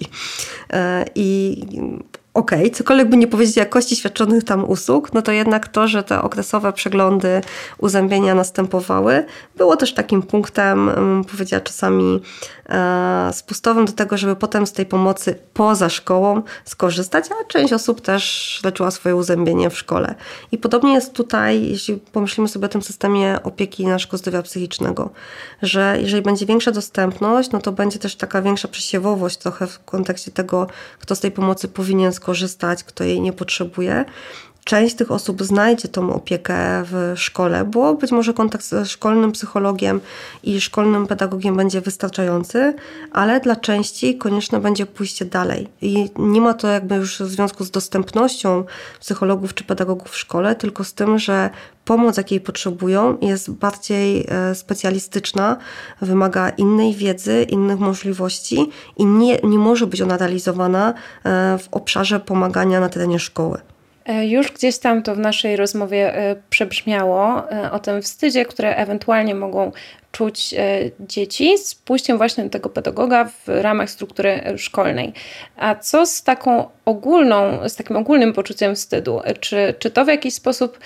I 1.16 1.62
okej, 2.34 2.60
okay, 2.60 2.70
cokolwiek 2.70 3.10
by 3.10 3.18
nie 3.18 3.28
powiedzieć 3.28 3.58
jakości 3.58 3.96
świadczonych 3.96 4.44
tam 4.44 4.70
usług, 4.70 5.14
no 5.14 5.22
to 5.22 5.32
jednak 5.32 5.68
to, 5.68 5.88
że 5.88 6.04
te 6.04 6.22
okresowe 6.22 6.74
przeglądy 6.74 7.42
uzębienia 7.78 8.36
następowały, 8.36 9.26
było 9.58 9.78
też 9.78 9.94
takim 9.94 10.22
punktem, 10.22 10.88
um, 10.88 11.24
powiedziała 11.32 11.62
czasami 11.62 12.22
e, 12.70 13.30
spustowym 13.34 13.86
do 13.86 13.92
tego, 13.92 14.18
żeby 14.18 14.36
potem 14.36 14.68
z 14.68 14.72
tej 14.72 14.86
pomocy 14.86 15.36
poza 15.54 15.90
szkołą 15.90 16.42
skorzystać, 16.66 17.26
a 17.32 17.46
część 17.48 17.74
osób 17.74 18.02
też 18.02 18.62
leczyła 18.64 18.92
swoje 18.92 19.16
uzębienie 19.16 19.70
w 19.70 19.78
szkole. 19.78 20.16
I 20.52 20.58
podobnie 20.58 20.94
jest 20.94 21.14
tutaj, 21.14 21.68
jeśli 21.68 21.96
pomyślimy 21.96 22.48
sobie 22.48 22.66
o 22.66 22.70
tym 22.70 22.82
systemie 22.82 23.40
opieki 23.44 23.86
naszego 23.86 24.18
zdrowia 24.18 24.42
psychicznego, 24.42 25.10
że 25.62 25.98
jeżeli 26.02 26.22
będzie 26.22 26.46
większa 26.46 26.72
dostępność, 26.72 27.52
no 27.52 27.60
to 27.60 27.72
będzie 27.72 28.00
też 28.00 28.16
taka 28.16 28.42
większa 28.42 28.68
przesiewowość 28.68 29.38
trochę 29.38 29.68
w 29.68 29.86
kontekście 29.86 30.32
tego, 30.32 30.68
kto 31.00 31.16
z 31.16 31.20
tej 31.20 31.32
pomocy 31.32 31.68
powinien 31.68 32.14
skorzystać 32.14 32.23
skorzystać, 32.24 32.84
kto 32.84 33.04
jej 33.04 33.22
nie 33.22 33.34
potrzebuje. 33.34 34.06
Część 34.64 34.96
tych 34.96 35.12
osób 35.12 35.44
znajdzie 35.44 35.88
tą 35.88 36.14
opiekę 36.14 36.84
w 36.84 37.14
szkole, 37.16 37.66
bo 37.66 37.94
być 37.94 38.12
może 38.12 38.34
kontakt 38.34 38.66
ze 38.66 38.86
szkolnym 38.86 39.32
psychologiem 39.32 40.02
i 40.44 40.62
szkolnym 40.62 41.08
pedagogiem 41.08 41.56
będzie 41.56 41.82
wystarczający, 41.82 42.74
ale 43.12 43.40
dla 43.40 43.56
części 43.56 44.18
konieczne 44.18 44.60
będzie 44.60 44.86
pójście 44.86 45.26
dalej. 45.26 45.68
I 45.82 46.10
nie 46.18 46.42
ma 46.42 46.54
to 46.54 46.68
jakby 46.68 46.96
już 46.96 47.20
w 47.20 47.28
związku 47.28 47.64
z 47.64 47.72
dostępnością 47.72 48.64
psychologów 49.00 49.54
czy 49.54 49.64
pedagogów 49.64 50.10
w 50.10 50.18
szkole, 50.18 50.56
tylko 50.56 50.84
z 50.84 50.94
tym, 50.94 51.20
że 51.20 51.50
pomoc, 51.86 52.18
jakiej 52.18 52.42
potrzebują, 52.42 53.18
jest 53.22 53.52
bardziej 53.52 54.28
e, 54.30 54.56
specjalistyczna, 54.56 55.58
wymaga 56.02 56.50
innej 56.50 56.94
wiedzy, 56.96 57.44
innych 57.50 57.80
możliwości 57.80 58.70
i 58.98 59.06
nie, 59.06 59.38
nie 59.44 59.58
może 59.58 59.88
być 59.88 60.02
ona 60.02 60.18
realizowana 60.18 60.94
e, 61.24 61.58
w 61.58 61.68
obszarze 61.72 62.20
pomagania 62.20 62.80
na 62.80 62.90
terenie 62.90 63.20
szkoły. 63.20 63.73
E, 64.06 64.28
już 64.28 64.52
gdzieś 64.52 64.78
tam 64.80 65.04
to 65.04 65.16
w 65.16 65.20
naszej 65.20 65.56
rozmowie 65.56 66.14
przebrzmiało 66.50 67.44
o 67.72 67.80
tym 67.80 68.02
wstydzie, 68.02 68.46
które 68.46 68.76
ewentualnie 68.76 69.36
mogą 69.36 69.72
czuć 70.12 70.56
dzieci 71.00 71.58
z 71.58 71.76
pójściem 71.76 72.18
właśnie 72.18 72.44
do 72.44 72.50
tego 72.50 72.70
pedagoga 72.70 73.26
w 73.26 73.48
ramach 73.48 73.90
struktury 73.90 74.42
szkolnej. 74.58 75.14
A 75.58 75.76
co 75.76 76.06
z 76.06 76.24
taką 76.24 76.70
ogólną, 76.86 77.70
z 77.70 77.76
takim 77.76 77.96
ogólnym 77.96 78.34
poczuciem 78.34 78.76
wstydu? 78.76 79.22
Czy, 79.40 79.74
czy 79.80 79.92
to 79.92 80.06
w 80.06 80.08
jakiś 80.08 80.34
sposób 80.34 80.80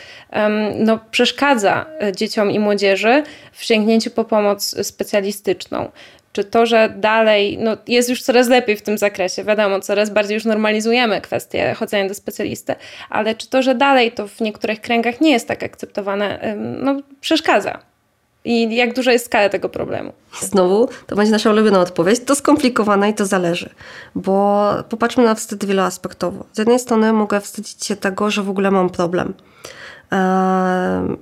no, 0.75 0.99
przeszkadza 1.11 1.85
dzieciom 2.15 2.51
i 2.51 2.59
młodzieży 2.59 3.23
w 3.51 3.63
sięgnięciu 3.63 4.11
po 4.11 4.23
pomoc 4.23 4.87
specjalistyczną? 4.87 5.91
Czy 6.37 6.43
to, 6.43 6.65
że 6.65 6.93
dalej 6.97 7.57
no, 7.57 7.77
jest 7.87 8.09
już 8.09 8.21
coraz 8.21 8.47
lepiej 8.47 8.75
w 8.75 8.81
tym 8.81 8.97
zakresie, 8.97 9.43
wiadomo, 9.43 9.79
coraz 9.79 10.09
bardziej 10.09 10.35
już 10.35 10.45
normalizujemy 10.45 11.21
kwestię 11.21 11.73
chodzenia 11.73 12.07
do 12.07 12.13
specjalisty, 12.13 12.75
ale 13.09 13.35
czy 13.35 13.49
to, 13.49 13.61
że 13.61 13.75
dalej 13.75 14.11
to 14.11 14.27
w 14.27 14.41
niektórych 14.41 14.81
kręgach 14.81 15.21
nie 15.21 15.31
jest 15.31 15.47
tak 15.47 15.63
akceptowane, 15.63 16.55
no, 16.57 16.95
przeszkadza? 17.21 17.79
I 18.45 18.75
jak 18.75 18.93
duża 18.93 19.11
jest 19.11 19.25
skala 19.25 19.49
tego 19.49 19.69
problemu? 19.69 20.13
Znowu, 20.41 20.89
to 21.07 21.15
będzie 21.15 21.31
nasza 21.31 21.51
ulubiona 21.51 21.79
odpowiedź. 21.79 22.19
To 22.25 22.35
skomplikowane 22.35 23.09
i 23.09 23.13
to 23.13 23.25
zależy. 23.25 23.69
Bo 24.15 24.69
popatrzmy 24.89 25.23
na 25.23 25.35
wstyd 25.35 25.65
wieloaspektowo. 25.65 26.45
Z 26.53 26.57
jednej 26.57 26.79
strony 26.79 27.13
mogę 27.13 27.41
wstydzić 27.41 27.85
się 27.85 27.95
tego, 27.95 28.31
że 28.31 28.43
w 28.43 28.49
ogóle 28.49 28.71
mam 28.71 28.89
problem. 28.89 29.33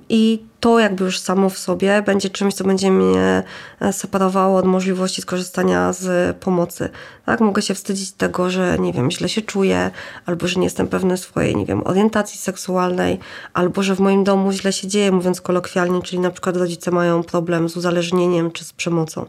I 0.08 0.42
to 0.60 0.78
jakby 0.78 1.04
już 1.04 1.18
samo 1.18 1.50
w 1.50 1.58
sobie 1.58 2.02
będzie 2.02 2.30
czymś, 2.30 2.54
co 2.54 2.64
będzie 2.64 2.90
mnie 2.90 3.42
e, 3.80 3.92
separowało 3.92 4.58
od 4.58 4.64
możliwości 4.64 5.22
skorzystania 5.22 5.92
z 5.92 6.36
pomocy. 6.36 6.88
Tak? 7.26 7.40
Mogę 7.40 7.62
się 7.62 7.74
wstydzić 7.74 8.12
tego, 8.12 8.50
że 8.50 8.78
nie 8.78 8.92
wiem, 8.92 9.10
źle 9.10 9.28
się 9.28 9.42
czuję, 9.42 9.90
albo 10.26 10.48
że 10.48 10.60
nie 10.60 10.66
jestem 10.66 10.86
pewny 10.86 11.16
swojej, 11.16 11.56
nie 11.56 11.66
wiem, 11.66 11.86
orientacji 11.86 12.38
seksualnej, 12.38 13.18
albo 13.52 13.82
że 13.82 13.94
w 13.94 14.00
moim 14.00 14.24
domu 14.24 14.52
źle 14.52 14.72
się 14.72 14.88
dzieje, 14.88 15.12
mówiąc 15.12 15.40
kolokwialnie, 15.40 16.02
czyli 16.02 16.20
na 16.20 16.30
przykład 16.30 16.56
rodzice 16.56 16.90
mają 16.90 17.22
problem 17.22 17.68
z 17.68 17.76
uzależnieniem 17.76 18.50
czy 18.50 18.64
z 18.64 18.72
przemocą. 18.72 19.26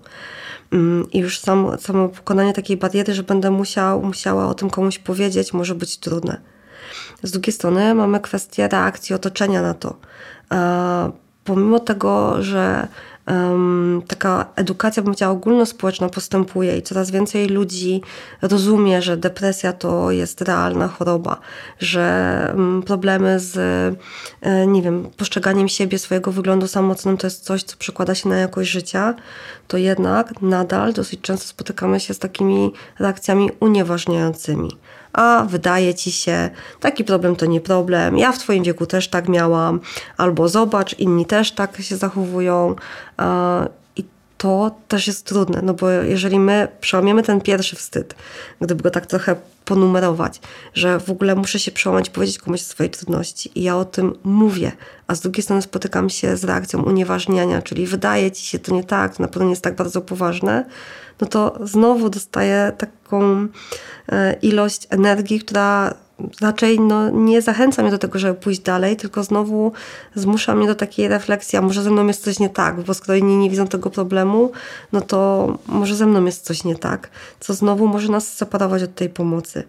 Mm, 0.72 1.12
I 1.12 1.20
już 1.20 1.40
samo, 1.40 1.78
pokonanie 2.16 2.54
takiej 2.54 2.78
bariery, 2.78 3.14
że 3.14 3.24
będę 3.24 3.52
musiał, 3.52 4.02
musiała 4.02 4.48
o 4.48 4.54
tym 4.54 4.70
komuś 4.70 5.00
powiedzieć, 5.00 5.54
może 5.54 5.76
być 5.76 5.98
trudne. 5.98 6.57
Z 7.24 7.32
drugiej 7.32 7.53
strony 7.53 7.94
mamy 7.94 8.20
kwestię 8.20 8.67
reakcji 8.67 9.15
otoczenia 9.15 9.62
na 9.62 9.74
to. 9.74 9.98
Pomimo 11.44 11.79
tego, 11.79 12.44
że 12.44 12.88
taka 14.08 14.46
edukacja, 14.56 15.03
bym 15.03 15.12
powiedziała, 15.12 15.34
ogólnospołeczna 15.34 16.10
postępuje 16.10 16.77
i 16.77 16.82
coraz 16.82 17.12
więcej 17.12 17.48
ludzi 17.48 18.01
rozumie, 18.41 19.01
że 19.01 19.17
depresja 19.17 19.74
to 19.74 20.12
jest 20.12 20.41
realna 20.41 20.88
choroba, 20.88 21.38
że 21.79 22.56
problemy 22.86 23.39
z, 23.39 23.58
e, 24.41 24.67
nie 24.67 24.82
wiem, 24.82 25.10
postrzeganiem 25.17 25.70
siebie, 25.70 26.00
swojego 26.00 26.32
wyglądu 26.32 26.67
samotnym 26.67 27.17
to 27.17 27.27
jest 27.27 27.44
coś, 27.44 27.63
co 27.63 27.77
przekłada 27.77 28.15
się 28.15 28.29
na 28.29 28.38
jakość 28.38 28.70
życia, 28.70 29.13
to 29.67 29.77
jednak 29.77 30.41
nadal 30.41 30.94
dosyć 30.94 31.22
często 31.22 31.48
spotykamy 31.48 32.00
się 32.00 32.13
z 32.13 32.20
takimi 32.20 32.72
reakcjami 33.00 33.50
unieważniającymi 33.60 34.77
a 35.18 35.46
wydaje 35.50 35.94
ci 35.94 36.12
się, 36.12 36.50
taki 36.80 37.04
problem 37.04 37.36
to 37.36 37.46
nie 37.46 37.62
problem, 37.62 38.18
ja 38.18 38.32
w 38.32 38.38
twoim 38.38 38.64
wieku 38.64 38.86
też 38.86 39.08
tak 39.08 39.30
miałam, 39.30 39.80
albo 40.18 40.50
zobacz, 40.50 41.00
inni 41.00 41.26
też 41.26 41.52
tak 41.52 41.82
się 41.82 41.98
zachowują. 41.98 42.76
To 44.38 44.75
też 44.88 45.08
jest 45.08 45.25
trudne, 45.25 45.62
no 45.63 45.74
bo 45.74 45.89
jeżeli 45.89 46.39
my 46.39 46.67
przełamiemy 46.82 47.24
ten 47.24 47.41
pierwszy 47.41 47.75
wstyd, 47.75 48.15
gdyby 48.62 48.84
go 48.84 48.91
tak 48.91 49.06
trochę 49.06 49.36
ponumerować, 49.65 50.41
że 50.74 51.00
w 51.00 51.10
ogóle 51.10 51.36
muszę 51.36 51.60
się 51.60 51.72
przełamać, 51.72 52.10
powiedzieć 52.10 52.39
komuś 52.39 52.62
o 52.62 52.63
swojej 52.63 52.89
trudności 52.89 53.60
i 53.60 53.63
ja 53.63 53.77
o 53.77 53.86
tym 53.86 54.13
mówię, 54.24 54.72
a 55.08 55.15
z 55.15 55.22
drugiej 55.22 55.44
strony 55.44 55.62
spotykam 55.62 56.10
się 56.10 56.38
z 56.38 56.44
reakcją 56.44 56.84
unieważniania, 56.84 57.62
czyli 57.62 57.88
wydaje 57.88 58.32
ci 58.32 58.46
się 58.46 58.60
to 58.60 58.74
nie 58.74 58.84
tak, 58.84 59.17
to 59.17 59.24
na 59.24 59.29
pewno 59.29 59.46
nie 59.46 59.50
jest 59.50 59.63
tak 59.63 59.75
bardzo 59.75 60.01
poważne, 60.01 60.65
no 61.22 61.27
to 61.27 61.60
znowu 61.63 62.10
dostaję 62.10 62.72
taką 62.77 63.48
e, 64.10 64.34
ilość 64.34 64.88
energii, 64.89 65.39
która 65.39 65.94
raczej 66.42 66.80
no, 66.80 67.10
nie 67.10 67.42
zachęca 67.42 67.82
mnie 67.82 67.92
do 67.92 67.98
tego, 67.98 68.20
żeby 68.20 68.34
pójść 68.34 68.60
dalej, 68.60 68.96
tylko 68.96 69.24
znowu 69.24 69.72
zmusza 70.16 70.56
mnie 70.56 70.68
do 70.68 70.76
takiej 70.76 71.08
refleksji, 71.08 71.58
a 71.58 71.62
może 71.62 71.84
ze 71.84 71.92
mną 71.92 72.08
jest 72.08 72.24
coś 72.24 72.40
nie 72.40 72.50
tak, 72.50 72.82
bo 72.82 72.94
skoro 72.94 73.16
inni 73.16 73.38
nie 73.38 73.50
widzą 73.50 73.68
tego 73.68 73.90
problemu, 73.90 74.52
no 74.92 75.02
to 75.02 75.48
może 75.68 75.96
ze 75.96 76.06
mną 76.06 76.26
jest 76.26 76.46
coś 76.46 76.64
nie 76.64 76.76
tak, 76.76 77.10
co 77.40 77.54
znowu 77.54 77.88
może 77.88 78.12
nas 78.12 78.34
separować 78.34 78.84
od 78.84 78.96
tej 78.96 79.10
pomocy. 79.10 79.64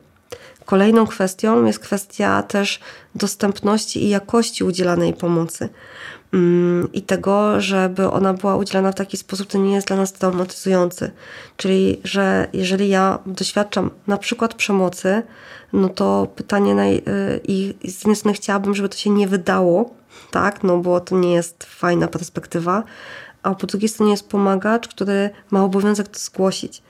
Kolejną 0.69 1.07
kwestią 1.07 1.65
jest 1.65 1.79
kwestia 1.79 2.43
też 2.43 2.81
dostępności 3.15 4.05
i 4.05 4.09
jakości 4.09 4.65
udzielanej 4.65 5.15
pomocy. 5.15 5.69
Mm, 6.33 6.93
i 6.93 7.03
tego, 7.03 7.61
żeby 7.61 8.11
ona 8.11 8.35
była 8.35 8.57
udzielana 8.57 8.93
w 8.93 8.95
taki 8.95 9.17
sposób, 9.17 9.49
co 9.49 9.59
nie 9.59 9.75
jest 9.75 9.87
dla 9.87 9.97
nas 9.97 10.13
traumatyzujący. 10.13 11.11
Czyli, 11.57 12.01
że 12.05 12.49
jeżeli 12.53 12.89
ja 12.89 13.19
doświadczam 13.27 13.91
na 14.07 14.17
przykład 14.17 14.55
przemocy, 14.55 15.23
no 15.73 15.89
to 15.89 16.27
pytanie 16.37 16.75
y, 16.75 17.01
i 17.49 17.75
z 17.85 17.99
jednej 17.99 18.17
strony 18.17 18.35
chciałabym, 18.35 18.75
żeby 18.75 18.89
to 18.89 18.97
się 18.97 19.11
nie 19.11 19.29
wydało, 19.29 19.91
tak, 20.31 20.63
no 20.63 20.79
bo 20.79 21.01
to 21.01 21.19
nie 21.19 21.35
jest 21.35 21.65
fajna 21.65 22.09
perspektywa, 22.09 22.83
a 23.43 23.55
po 23.55 23.67
drugiej 23.67 23.89
stronie 23.89 24.11
jest 24.11 24.29
pomagacz, 24.29 24.89
który 24.89 25.31
ma 25.51 25.65
obowiązek 25.65 26.09
to 26.09 26.19
zgłosić. 26.19 26.83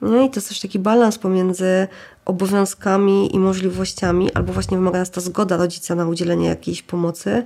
No 0.00 0.22
i 0.22 0.30
to 0.30 0.36
jest 0.36 0.48
też 0.48 0.60
taki 0.60 0.78
balans 0.78 1.18
pomiędzy 1.18 1.88
obowiązkami 2.24 3.34
i 3.34 3.38
możliwościami, 3.38 4.32
albo 4.32 4.52
właśnie 4.52 4.76
wymaga 4.76 4.98
nas 4.98 5.10
ta 5.10 5.20
zgoda 5.20 5.56
rodzica 5.56 5.94
na 5.94 6.06
udzielenie 6.06 6.48
jakiejś 6.48 6.82
pomocy, 6.82 7.44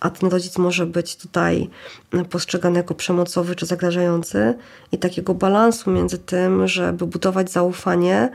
a 0.00 0.10
ten 0.10 0.28
rodzic 0.28 0.58
może 0.58 0.86
być 0.86 1.16
tutaj 1.16 1.70
postrzegany 2.30 2.76
jako 2.76 2.94
przemocowy 2.94 3.54
czy 3.54 3.66
zagrażający, 3.66 4.54
i 4.92 4.98
takiego 4.98 5.34
balansu 5.34 5.90
między 5.90 6.18
tym, 6.18 6.68
żeby 6.68 7.06
budować 7.06 7.50
zaufanie 7.50 8.30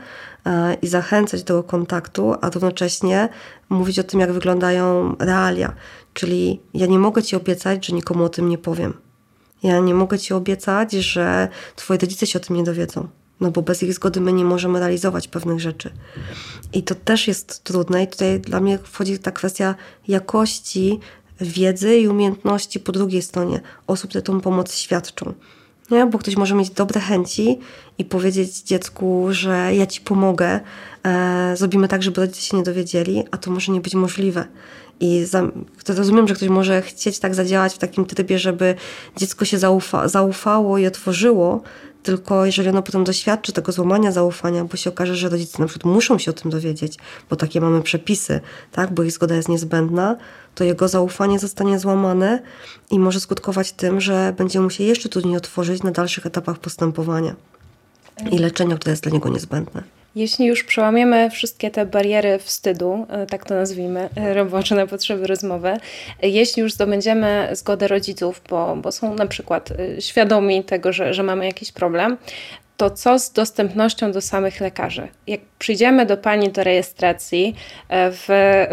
e, 0.46 0.74
i 0.74 0.88
zachęcać 0.88 1.42
do 1.42 1.62
kontaktu, 1.62 2.34
a 2.40 2.50
równocześnie 2.50 3.28
mówić 3.68 3.98
o 3.98 4.02
tym, 4.02 4.20
jak 4.20 4.32
wyglądają 4.32 5.16
realia. 5.18 5.72
Czyli 6.14 6.60
ja 6.74 6.86
nie 6.86 6.98
mogę 6.98 7.22
ci 7.22 7.36
obiecać, 7.36 7.86
że 7.86 7.92
nikomu 7.92 8.24
o 8.24 8.28
tym 8.28 8.48
nie 8.48 8.58
powiem. 8.58 8.94
Ja 9.62 9.78
nie 9.78 9.94
mogę 9.94 10.18
ci 10.18 10.34
obiecać, 10.34 10.92
że 10.92 11.48
twoi 11.76 11.98
rodzice 11.98 12.26
się 12.26 12.38
o 12.38 12.42
tym 12.42 12.56
nie 12.56 12.64
dowiedzą 12.64 13.08
no 13.40 13.50
bo 13.50 13.62
bez 13.62 13.82
ich 13.82 13.94
zgody 13.94 14.20
my 14.20 14.32
nie 14.32 14.44
możemy 14.44 14.80
realizować 14.80 15.28
pewnych 15.28 15.60
rzeczy. 15.60 15.90
I 16.72 16.82
to 16.82 16.94
też 16.94 17.28
jest 17.28 17.64
trudne 17.64 18.02
i 18.02 18.06
tutaj 18.06 18.40
dla 18.40 18.60
mnie 18.60 18.78
wchodzi 18.78 19.18
ta 19.18 19.30
kwestia 19.30 19.74
jakości 20.08 21.00
wiedzy 21.40 21.96
i 21.96 22.08
umiejętności 22.08 22.80
po 22.80 22.92
drugiej 22.92 23.22
stronie 23.22 23.60
osób, 23.86 24.10
które 24.10 24.22
tą 24.22 24.40
pomoc 24.40 24.74
świadczą. 24.74 25.34
Nie? 25.90 26.06
Bo 26.06 26.18
ktoś 26.18 26.36
może 26.36 26.54
mieć 26.54 26.70
dobre 26.70 27.00
chęci 27.00 27.58
i 27.98 28.04
powiedzieć 28.04 28.62
dziecku, 28.62 29.26
że 29.30 29.74
ja 29.74 29.86
ci 29.86 30.00
pomogę, 30.00 30.60
e, 31.04 31.56
zrobimy 31.56 31.88
tak, 31.88 32.02
żeby 32.02 32.20
rodzice 32.20 32.40
się 32.40 32.56
nie 32.56 32.62
dowiedzieli, 32.62 33.24
a 33.30 33.38
to 33.38 33.50
może 33.50 33.72
nie 33.72 33.80
być 33.80 33.94
możliwe. 33.94 34.44
I 35.00 35.24
za, 35.24 35.42
rozumiem, 35.88 36.28
że 36.28 36.34
ktoś 36.34 36.48
może 36.48 36.82
chcieć 36.82 37.18
tak 37.18 37.34
zadziałać 37.34 37.74
w 37.74 37.78
takim 37.78 38.04
trybie, 38.04 38.38
żeby 38.38 38.74
dziecko 39.16 39.44
się 39.44 39.58
zaufa, 39.58 40.08
zaufało 40.08 40.78
i 40.78 40.86
otworzyło, 40.86 41.62
tylko 42.02 42.46
jeżeli 42.46 42.68
ono 42.68 42.82
potem 42.82 43.04
doświadczy 43.04 43.52
tego 43.52 43.72
złamania 43.72 44.12
zaufania, 44.12 44.64
bo 44.64 44.76
się 44.76 44.90
okaże, 44.90 45.16
że 45.16 45.28
rodzice 45.28 45.62
na 45.62 45.68
przykład 45.68 45.94
muszą 45.94 46.18
się 46.18 46.30
o 46.30 46.34
tym 46.34 46.50
dowiedzieć, 46.50 46.98
bo 47.30 47.36
takie 47.36 47.60
mamy 47.60 47.82
przepisy, 47.82 48.40
tak, 48.72 48.94
bo 48.94 49.02
ich 49.02 49.12
zgoda 49.12 49.34
jest 49.34 49.48
niezbędna, 49.48 50.16
to 50.54 50.64
jego 50.64 50.88
zaufanie 50.88 51.38
zostanie 51.38 51.78
złamane 51.78 52.42
i 52.90 52.98
może 52.98 53.20
skutkować 53.20 53.72
tym, 53.72 54.00
że 54.00 54.34
będzie 54.38 54.60
mu 54.60 54.70
się 54.70 54.84
jeszcze 54.84 55.08
trudniej 55.08 55.36
otworzyć 55.36 55.82
na 55.82 55.90
dalszych 55.90 56.26
etapach 56.26 56.58
postępowania 56.58 57.34
i 58.30 58.38
leczenia, 58.38 58.76
które 58.76 58.90
jest 58.90 59.02
dla 59.02 59.12
niego 59.12 59.28
niezbędne. 59.28 59.99
Jeśli 60.14 60.46
już 60.46 60.64
przełamiemy 60.64 61.30
wszystkie 61.30 61.70
te 61.70 61.86
bariery 61.86 62.38
wstydu, 62.38 63.06
e, 63.08 63.26
tak 63.26 63.44
to 63.44 63.54
nazwijmy, 63.54 64.08
e, 64.16 64.34
robocze 64.34 64.74
na 64.74 64.86
potrzeby 64.86 65.26
rozmowy, 65.26 65.68
e, 65.68 66.28
jeśli 66.28 66.62
już 66.62 66.72
zdobędziemy 66.72 67.48
zgodę 67.52 67.88
rodziców, 67.88 68.42
bo, 68.50 68.76
bo 68.76 68.92
są 68.92 69.14
na 69.14 69.26
przykład 69.26 69.68
świadomi 70.00 70.64
tego, 70.64 70.92
że, 70.92 71.14
że 71.14 71.22
mamy 71.22 71.46
jakiś 71.46 71.72
problem, 71.72 72.16
to 72.80 72.90
co 72.90 73.18
z 73.18 73.32
dostępnością 73.32 74.12
do 74.12 74.20
samych 74.20 74.60
lekarzy? 74.60 75.08
Jak 75.26 75.40
przyjdziemy 75.58 76.06
do 76.06 76.16
pani 76.16 76.48
do 76.48 76.64
rejestracji 76.64 77.54
e, 77.88 78.10
w 78.10 78.28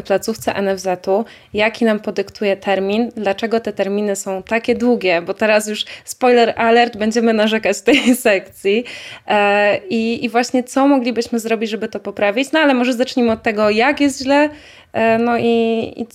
placówce 0.05 0.61
NFZ-u, 0.61 1.25
jaki 1.53 1.85
nam 1.85 1.99
podyktuje 1.99 2.57
termin, 2.57 3.11
dlaczego 3.15 3.59
te 3.59 3.73
terminy 3.73 4.15
są 4.15 4.43
takie 4.43 4.75
długie, 4.75 5.21
bo 5.21 5.33
teraz 5.33 5.67
już 5.67 5.85
spoiler 6.05 6.53
alert, 6.57 6.97
będziemy 6.97 7.33
narzekać 7.33 7.77
w 7.77 7.81
tej 7.81 8.15
sekcji 8.27 8.83
e, 9.27 9.77
i, 9.89 10.25
i 10.25 10.29
właśnie 10.29 10.63
co 10.63 10.87
moglibyśmy 10.87 11.39
zrobić, 11.39 11.69
żeby 11.69 11.87
to 11.87 11.99
poprawić, 11.99 12.51
no 12.51 12.59
ale 12.59 12.73
może 12.73 12.93
zacznijmy 12.93 13.31
od 13.31 13.43
tego, 13.43 13.69
jak 13.69 14.01
jest 14.01 14.23
źle, 14.23 14.49
e, 14.93 15.17
no 15.17 15.37
i, 15.37 15.93
i 15.95 16.07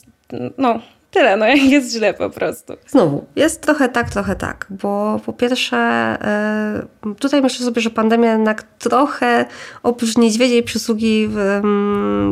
no, 0.58 0.80
Tyle, 1.12 1.36
no 1.36 1.46
jest 1.46 1.92
źle 1.92 2.14
po 2.14 2.30
prostu. 2.30 2.72
Znowu, 2.86 3.24
jest 3.36 3.60
trochę 3.60 3.88
tak, 3.88 4.10
trochę 4.10 4.36
tak, 4.36 4.66
bo 4.70 5.20
po 5.26 5.32
pierwsze 5.32 5.76
e, 5.76 6.82
tutaj 7.18 7.42
myślę 7.42 7.66
sobie, 7.66 7.82
że 7.82 7.90
pandemia 7.90 8.32
jednak 8.32 8.62
trochę 8.62 9.44
oprócz 9.82 10.16
niedźwiedziej 10.16 10.62
przysługi 10.62 11.28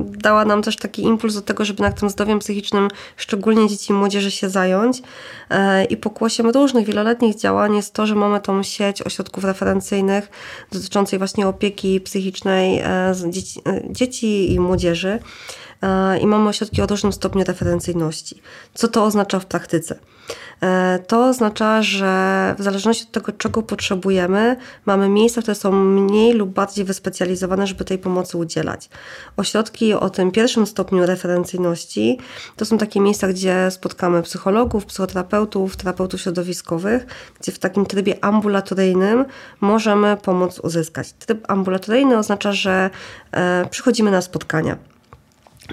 dała 0.04 0.44
nam 0.44 0.62
też 0.62 0.76
taki 0.76 1.02
impuls 1.02 1.34
do 1.34 1.42
tego, 1.42 1.64
żeby 1.64 1.82
nad 1.82 2.00
tym 2.00 2.10
zdrowiem 2.10 2.38
psychicznym 2.38 2.88
szczególnie 3.16 3.68
dzieci 3.68 3.92
i 3.92 3.94
młodzieży 3.94 4.30
się 4.30 4.48
zająć 4.48 5.02
e, 5.50 5.84
i 5.84 5.96
pokłosiem 5.96 6.50
różnych 6.50 6.86
wieloletnich 6.86 7.36
działań 7.36 7.76
jest 7.76 7.94
to, 7.94 8.06
że 8.06 8.14
mamy 8.14 8.40
tą 8.40 8.62
sieć 8.62 9.02
ośrodków 9.02 9.44
referencyjnych 9.44 10.28
dotyczącej 10.72 11.18
właśnie 11.18 11.46
opieki 11.46 12.00
psychicznej 12.00 12.78
e, 12.78 13.14
dzieci, 13.30 13.60
dzieci 13.90 14.52
i 14.52 14.60
młodzieży 14.60 15.18
i 16.20 16.26
mamy 16.26 16.48
ośrodki 16.48 16.82
o 16.82 16.86
różnym 16.86 17.12
stopniu 17.12 17.44
referencyjności. 17.44 18.42
Co 18.74 18.88
to 18.88 19.04
oznacza 19.04 19.40
w 19.40 19.46
praktyce? 19.46 19.98
E, 20.62 20.98
to 21.06 21.28
oznacza, 21.28 21.82
że 21.82 22.54
w 22.58 22.62
zależności 22.62 23.04
od 23.04 23.12
tego, 23.12 23.32
czego 23.32 23.62
potrzebujemy, 23.62 24.56
mamy 24.86 25.08
miejsca, 25.08 25.42
które 25.42 25.54
są 25.54 25.72
mniej 25.72 26.32
lub 26.32 26.50
bardziej 26.50 26.84
wyspecjalizowane, 26.84 27.66
żeby 27.66 27.84
tej 27.84 27.98
pomocy 27.98 28.38
udzielać. 28.38 28.88
Ośrodki 29.36 29.94
o 29.94 30.10
tym 30.10 30.30
pierwszym 30.30 30.66
stopniu 30.66 31.06
referencyjności 31.06 32.18
to 32.56 32.64
są 32.64 32.78
takie 32.78 33.00
miejsca, 33.00 33.28
gdzie 33.28 33.70
spotkamy 33.70 34.22
psychologów, 34.22 34.86
psychoterapeutów, 34.86 35.76
terapeutów 35.76 36.20
środowiskowych, 36.20 37.06
gdzie 37.40 37.52
w 37.52 37.58
takim 37.58 37.86
trybie 37.86 38.24
ambulatoryjnym 38.24 39.24
możemy 39.60 40.16
pomoc 40.16 40.58
uzyskać. 40.58 41.12
Tryb 41.12 41.50
ambulatoryjny 41.50 42.18
oznacza, 42.18 42.52
że 42.52 42.90
e, 43.32 43.66
przychodzimy 43.70 44.10
na 44.10 44.22
spotkania 44.22 44.89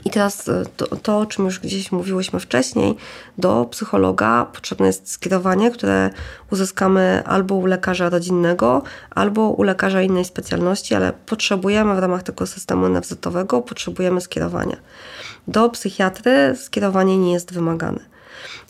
i 0.06 0.10
teraz 0.10 0.50
e, 0.50 0.64
to, 0.78 0.96
to, 0.96 1.20
o 1.20 1.26
czym 1.26 1.46
już 1.46 1.60
gdzieś 1.60 1.92
mówiłyśmy 1.92 2.40
wcześniej, 2.40 2.96
do 3.38 3.66
psychologa 3.66 4.46
potrzebne 4.54 4.88
jest 4.88 5.12
skierowanie, 5.12 5.72
które 5.72 6.10
uzyskamy 6.52 7.24
albo 7.26 7.56
u 7.56 7.66
lekarza 7.66 8.10
rodzinnego, 8.10 8.84
albo 9.10 9.42
u 9.50 9.64
lekarza 9.64 10.02
innej 10.02 10.26
specjalności, 10.26 10.96
ale 10.96 11.14
potrzebujemy 11.14 11.96
w 11.96 12.00
ramach 12.00 12.24
tego 12.24 12.48
systemu 12.48 12.90
NFZ-owego, 12.90 13.62
potrzebujemy 13.62 14.22
skierowania. 14.22 14.78
Do 15.48 15.70
psychiatry 15.70 16.56
skierowanie 16.56 17.18
nie 17.18 17.34
jest 17.34 17.54
wymagane. 17.54 18.17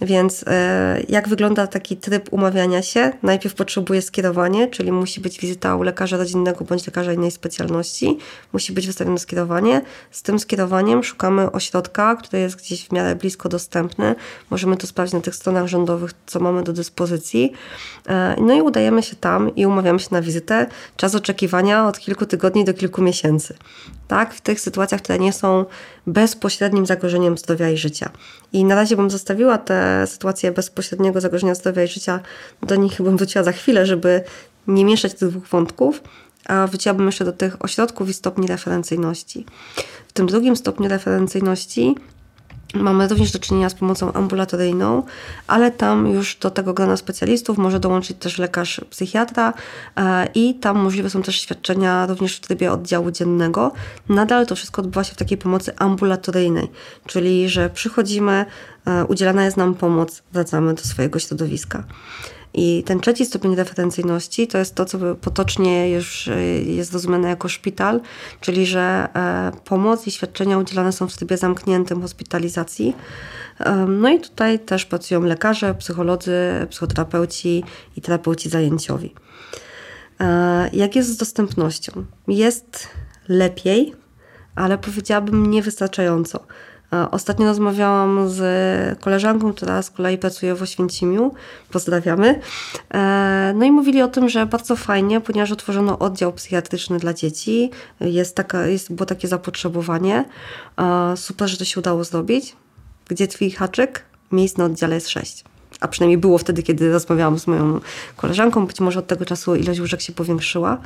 Więc 0.02 0.46
e, 0.48 1.02
jak 1.10 1.30
wygląda 1.30 1.68
taki 1.68 1.98
tryb 1.98 2.34
umawiania 2.34 2.82
się? 2.82 3.12
Najpierw 3.24 3.56
potrzebuje 3.56 4.02
skierowanie, 4.02 4.68
czyli 4.68 4.92
musi 4.92 5.22
być 5.22 5.40
wizyta 5.40 5.76
u 5.76 5.84
lekarza 5.84 6.18
rodzinnego 6.18 6.66
bądź 6.66 6.88
lekarza 6.88 7.14
innej 7.14 7.32
specjalności. 7.32 8.18
Musi 8.54 8.74
być 8.74 8.88
wystawione 8.88 9.20
skierowanie. 9.20 9.82
Z 10.12 10.22
tym 10.22 10.40
skierowaniem 10.40 11.04
szukamy 11.04 11.52
ośrodka, 11.52 12.16
który 12.16 12.40
jest 12.40 12.56
gdzieś 12.56 12.88
w 12.88 12.92
miarę 12.92 13.16
blisko 13.16 13.50
dostępny. 13.50 14.16
Możemy 14.50 14.78
to 14.78 14.88
sprawdzić 14.88 15.14
na 15.14 15.22
tych 15.22 15.36
stronach 15.36 15.68
rządowych, 15.68 16.12
co 16.26 16.40
mamy 16.40 16.64
do 16.64 16.74
dyspozycji. 16.74 17.54
E, 18.10 18.36
no 18.42 18.54
i 18.54 18.62
udajemy 18.62 19.04
się 19.04 19.16
tam 19.16 19.56
i 19.56 19.66
umawiamy 19.66 20.00
się 20.00 20.08
na 20.12 20.22
wizytę. 20.22 20.66
Czas 20.98 21.16
oczekiwania 21.16 21.88
od 21.88 22.00
kilku 22.00 22.26
tygodni 22.26 22.66
do 22.66 22.74
kilku 22.74 23.02
miesięcy. 23.02 23.56
Tak, 24.08 24.34
w 24.34 24.42
tych 24.42 24.60
sytuacjach, 24.60 25.02
które 25.02 25.20
nie 25.20 25.34
są 25.34 25.66
bezpośrednim 26.08 26.86
zagrożeniem 26.86 27.38
zdrowia 27.38 27.70
i 27.70 27.78
życia. 27.78 28.10
I 28.54 28.66
na 28.66 28.76
razie 28.76 28.96
bym 28.96 29.10
zostawiła 29.10 29.58
te 29.58 30.08
sytuacje 30.08 30.52
bezpośredniego 30.52 31.22
zagrożenia 31.22 31.56
zdrowia 31.56 31.84
i 31.84 31.88
życia, 31.88 32.20
do 32.62 32.76
nich 32.76 33.02
bym 33.02 33.18
wróciła 33.18 33.44
za 33.44 33.52
chwilę, 33.52 33.86
żeby 33.86 34.24
nie 34.68 34.86
mieszać 34.86 35.14
tych 35.14 35.30
dwóch 35.30 35.48
wątków, 35.48 36.02
a 36.46 36.68
wróciłabym 36.68 37.06
jeszcze 37.06 37.26
do 37.26 37.34
tych 37.34 37.66
ośrodków 37.66 38.10
i 38.10 38.14
stopni 38.14 38.48
referencyjności. 38.48 39.46
W 40.08 40.14
tym 40.14 40.28
drugim 40.28 40.56
stopniu 40.56 40.90
referencyjności 40.90 41.96
Mamy 42.74 43.08
również 43.08 43.32
do 43.32 43.40
czynienia 43.40 43.70
z 43.70 43.74
pomocą 43.74 44.14
ambulatoryjną, 44.14 45.04
ale 45.48 45.72
tam 45.72 46.08
już 46.08 46.36
do 46.36 46.52
tego 46.52 46.74
grona 46.74 46.98
specjalistów 46.98 47.58
może 47.58 47.80
dołączyć 47.80 48.18
też 48.18 48.38
lekarz 48.38 48.82
psychiatra 48.90 49.54
e, 49.96 50.28
i 50.36 50.56
tam 50.56 50.78
możliwe 50.78 51.10
są 51.10 51.22
też 51.22 51.42
świadczenia 51.42 52.06
również 52.06 52.38
w 52.38 52.40
trybie 52.40 52.72
oddziału 52.72 53.12
dziennego. 53.12 53.72
Nadal 54.10 54.46
to 54.46 54.56
wszystko 54.56 54.82
odbywa 54.82 55.04
się 55.04 55.14
w 55.14 55.18
takiej 55.18 55.38
pomocy 55.38 55.76
ambulatoryjnej, 55.76 56.68
czyli 57.06 57.50
że 57.50 57.70
przychodzimy, 57.70 58.46
e, 58.86 59.06
udzielana 59.06 59.46
jest 59.46 59.58
nam 59.58 59.76
pomoc, 59.76 60.24
wracamy 60.34 60.74
do 60.74 60.82
swojego 60.82 61.20
środowiska. 61.20 61.84
I 62.58 62.84
ten 62.84 63.00
trzeci 63.00 63.26
stopień 63.26 63.56
referencyjności 63.56 64.48
to 64.48 64.58
jest 64.58 64.76
to, 64.76 64.86
co 64.86 65.16
potocznie 65.16 65.92
już 65.92 66.28
e, 66.28 66.42
jest 66.62 66.94
rozumiane 66.94 67.30
jako 67.30 67.48
szpital, 67.48 68.02
czyli 68.42 68.66
że 68.66 69.08
e, 69.16 69.52
pomoc 69.66 70.08
i 70.08 70.12
świadczenia 70.12 70.58
udzielane 70.58 70.92
są 70.92 71.08
w 71.08 71.18
trybie 71.18 71.38
zamkniętym 71.38 72.02
hospitalizacji. 72.02 72.96
No 73.88 74.10
i 74.10 74.20
tutaj 74.20 74.60
też 74.60 74.86
pracują 74.86 75.22
lekarze, 75.22 75.76
psycholodzy, 75.76 76.40
psychoterapeuci 76.70 77.64
i 77.96 78.02
terapeuci 78.02 78.50
zajęciowi. 78.50 79.14
E, 80.20 80.70
jak 80.74 80.96
jest 80.96 81.10
z 81.10 81.18
dostępnością? 81.18 82.06
Jest 82.28 82.88
lepiej, 83.28 83.94
ale 84.56 84.78
powiedziałabym 84.78 85.52
niewystarczająco. 85.52 86.40
Ostatnio 87.12 87.46
rozmawiałam 87.46 88.30
z 88.30 89.00
koleżanką, 89.00 89.54
która 89.54 89.82
z 89.82 89.92
kolei 89.92 90.18
pracuje 90.18 90.56
w 90.56 90.62
Oświęcimiu. 90.62 91.34
Pozdrawiamy. 91.72 92.40
E, 92.94 93.54
no 93.56 93.66
i 93.66 93.72
mówili 93.72 94.02
o 94.02 94.08
tym, 94.08 94.30
że 94.30 94.46
bardzo 94.46 94.76
fajnie, 94.76 95.22
ponieważ 95.22 95.52
otworzono 95.52 96.00
oddział 96.00 96.34
psychiatryczny 96.34 97.00
dla 97.00 97.14
dzieci. 97.14 97.72
Jest 98.00 98.36
taka, 98.36 98.68
jest, 98.68 98.94
było 98.94 99.06
takie 99.06 99.28
zapotrzebowanie. 99.28 100.26
Super, 101.16 101.50
że 101.50 101.58
to 101.58 101.66
się 101.66 101.80
udało 101.80 102.04
zrobić. 102.04 102.56
Gdzie 103.08 103.28
twój 103.28 103.52
haczyk? 103.52 104.06
Miejsc 104.32 104.58
na 104.58 104.66
oddziale 104.66 104.96
jest 104.96 105.10
sześć. 105.10 105.44
A 105.80 105.88
przynajmniej 105.88 106.18
było 106.18 106.38
wtedy, 106.38 106.64
kiedy 106.64 106.92
rozmawiałam 106.92 107.40
z 107.40 107.48
moją 107.48 107.80
koleżanką, 108.16 108.68
być 108.68 108.80
może 108.80 109.00
od 109.00 109.08
tego 109.08 109.26
czasu 109.26 109.56
ilość 109.56 109.80
łóżek 109.80 110.02
się 110.02 110.14
powiększyła. 110.14 110.78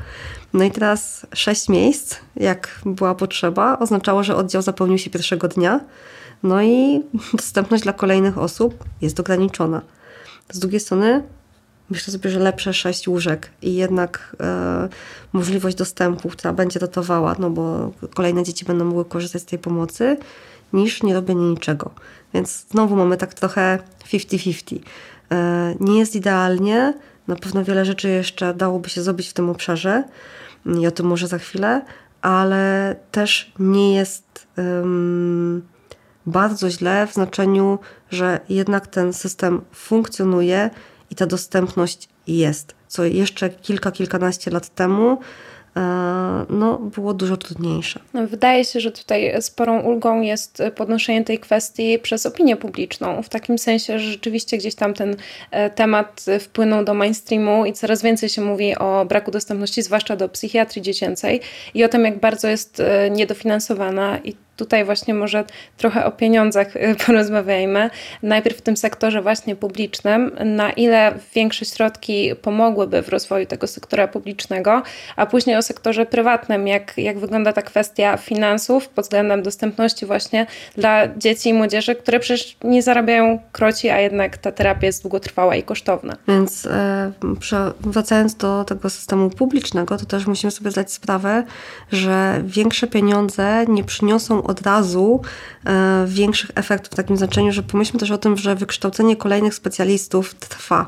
No 0.54 0.64
i 0.64 0.72
teraz 0.72 1.26
sześć 1.34 1.70
miejsc, 1.70 2.16
jak 2.36 2.82
była 2.86 3.16
potrzeba, 3.16 3.80
oznaczało, 3.80 4.24
że 4.24 4.36
oddział 4.36 4.62
zapełnił 4.62 4.98
się 4.98 5.10
pierwszego 5.10 5.48
dnia, 5.48 5.80
no 6.44 6.64
i 6.64 7.02
dostępność 7.34 7.84
dla 7.84 7.94
kolejnych 7.94 8.38
osób 8.38 8.84
jest 9.02 9.20
ograniczona. 9.20 9.82
Z 10.52 10.60
drugiej 10.60 10.80
strony 10.80 11.24
myślę 11.90 12.14
sobie, 12.14 12.30
że 12.30 12.40
lepsze 12.40 12.74
sześć 12.74 13.08
łóżek 13.08 13.50
i 13.62 13.76
jednak 13.76 14.36
e, 14.40 14.90
możliwość 15.34 15.78
dostępu, 15.78 16.30
która 16.30 16.54
będzie 16.54 16.80
dotowała, 16.80 17.36
no 17.40 17.50
bo 17.50 17.92
kolejne 18.14 18.44
dzieci 18.44 18.66
będą 18.66 18.86
mogły 18.86 19.06
korzystać 19.06 19.42
z 19.42 19.46
tej 19.46 19.60
pomocy, 19.60 20.18
niż 20.74 21.04
nie 21.04 21.14
robienie 21.14 21.50
niczego. 21.50 21.92
Więc 22.34 22.66
znowu 22.70 22.96
mamy 22.96 23.18
tak 23.18 23.34
trochę 23.34 23.80
50-50. 24.14 24.80
E, 25.32 25.76
nie 25.80 26.00
jest 26.00 26.16
idealnie, 26.16 26.94
na 27.28 27.36
pewno 27.36 27.64
wiele 27.64 27.86
rzeczy 27.86 28.10
jeszcze 28.10 28.54
dałoby 28.54 28.90
się 28.90 29.02
zrobić 29.02 29.28
w 29.28 29.34
tym 29.34 29.50
obszarze 29.50 30.04
i 30.66 30.88
o 30.88 30.92
tym 30.92 31.06
może 31.06 31.28
za 31.28 31.38
chwilę, 31.38 31.82
ale 32.22 32.96
też 33.12 33.54
nie 33.60 33.96
jest 33.96 34.48
um, 34.58 35.62
bardzo 36.26 36.70
źle 36.70 37.08
w 37.08 37.14
znaczeniu, 37.14 37.80
że 38.10 38.40
jednak 38.50 38.88
ten 38.88 39.14
system 39.14 39.62
funkcjonuje 39.74 40.70
i 41.10 41.16
ta 41.16 41.26
dostępność 41.26 42.10
jest. 42.28 42.76
Co 42.88 43.04
jeszcze 43.06 43.50
kilka, 43.50 43.92
kilkanaście 43.92 44.52
lat 44.52 44.76
temu 44.76 45.20
no, 46.50 46.78
było 46.78 47.14
dużo 47.14 47.38
trudniejsze. 47.38 48.00
Wydaje 48.14 48.66
się, 48.66 48.80
że 48.80 48.92
tutaj 48.92 49.42
sporą 49.42 49.82
ulgą 49.82 50.22
jest 50.22 50.64
podnoszenie 50.76 51.24
tej 51.24 51.40
kwestii 51.40 52.00
przez 52.00 52.26
opinię 52.26 52.56
publiczną, 52.56 53.24
w 53.24 53.30
takim 53.30 53.58
sensie, 53.58 54.00
że 54.00 54.12
rzeczywiście 54.12 54.58
gdzieś 54.58 54.76
tam 54.76 54.94
ten 54.94 55.16
e, 55.52 55.70
temat 55.70 56.26
wpłynął 56.40 56.86
do 56.86 56.94
mainstreamu 56.94 57.66
i 57.66 57.74
coraz 57.74 58.02
więcej 58.02 58.30
się 58.30 58.42
mówi 58.42 58.76
o 58.76 59.06
braku 59.06 59.32
dostępności, 59.32 59.82
zwłaszcza 59.82 60.16
do 60.16 60.30
psychiatrii 60.30 60.82
dziecięcej 60.82 61.42
i 61.74 61.84
o 61.84 61.90
tym, 61.90 62.06
jak 62.06 62.20
bardzo 62.20 62.48
jest 62.48 62.80
e, 62.80 63.10
niedofinansowana 63.10 64.20
i 64.24 64.36
tutaj 64.62 64.86
właśnie 64.86 65.14
może 65.14 65.44
trochę 65.78 66.06
o 66.06 66.12
pieniądzach 66.12 66.76
y, 66.76 66.96
porozmawiajmy. 67.06 67.90
Najpierw 68.24 68.58
w 68.58 68.62
tym 68.62 68.78
sektorze 68.78 69.22
właśnie 69.22 69.56
publicznym, 69.56 70.32
na 70.46 70.72
ile 70.72 71.14
większe 71.36 71.66
środki 71.66 72.36
pomogłyby 72.42 73.02
w 73.02 73.10
rozwoju 73.10 73.46
tego 73.46 73.68
sektora 73.68 74.08
publicznego, 74.08 74.82
a 75.16 75.26
później 75.26 75.58
o 75.58 75.62
sektorze 75.62 76.06
prywatnym, 76.06 76.68
jak, 76.68 76.94
jak 76.98 77.20
wygląda 77.20 77.54
ta 77.54 77.62
kwestia 77.62 78.18
finansów 78.18 78.90
pod 78.90 79.06
względem 79.06 79.44
dostępności 79.44 80.06
właśnie 80.06 80.48
dla 80.78 81.08
dzieci 81.18 81.50
i 81.50 81.54
młodzieży, 81.54 81.96
które 81.96 82.20
przecież 82.20 82.58
nie 82.64 82.82
zarabiają 82.82 83.40
kroci, 83.52 83.90
a 83.90 84.00
jednak 84.00 84.38
ta 84.38 84.52
terapia 84.52 84.88
jest 84.88 85.02
długotrwała 85.04 85.56
i 85.56 85.64
kosztowna. 85.64 86.18
Więc 86.28 86.66
e, 86.66 87.12
wracając 87.80 88.36
do 88.36 88.64
tego 88.64 88.90
systemu 88.90 89.30
publicznego, 89.30 89.98
to 89.98 90.06
też 90.06 90.28
musimy 90.28 90.52
sobie 90.52 90.72
zdać 90.72 90.92
sprawę, 90.92 91.44
że 91.92 92.42
większe 92.46 92.88
pieniądze 92.88 93.66
nie 93.68 93.84
przyniosą 93.84 94.44
od 94.52 94.62
razu 94.62 95.22
e, 95.66 96.06
większych 96.08 96.52
efektów 96.56 96.92
w 96.92 96.96
takim 96.96 97.18
znaczeniu, 97.18 97.52
że 97.52 97.64
pomyślmy 97.64 98.00
też 98.00 98.12
o 98.12 98.18
tym, 98.18 98.38
że 98.38 98.56
wykształcenie 98.56 99.16
kolejnych 99.16 99.56
specjalistów 99.56 100.34
trwa. 100.34 100.88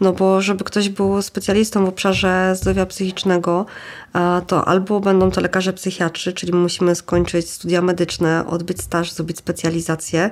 No 0.00 0.12
bo 0.12 0.42
żeby 0.42 0.64
ktoś 0.64 0.88
był 0.88 1.22
specjalistą 1.22 1.84
w 1.84 1.88
obszarze 1.88 2.56
zdrowia 2.56 2.86
psychicznego, 2.86 3.66
e, 4.14 4.42
to 4.46 4.68
albo 4.68 5.00
będą 5.00 5.30
to 5.30 5.40
lekarze 5.40 5.72
psychiatrzy, 5.72 6.32
czyli 6.32 6.52
musimy 6.52 6.94
skończyć 6.94 7.50
studia 7.50 7.82
medyczne, 7.82 8.44
odbyć 8.46 8.82
staż, 8.82 9.12
zrobić 9.12 9.38
specjalizację, 9.38 10.30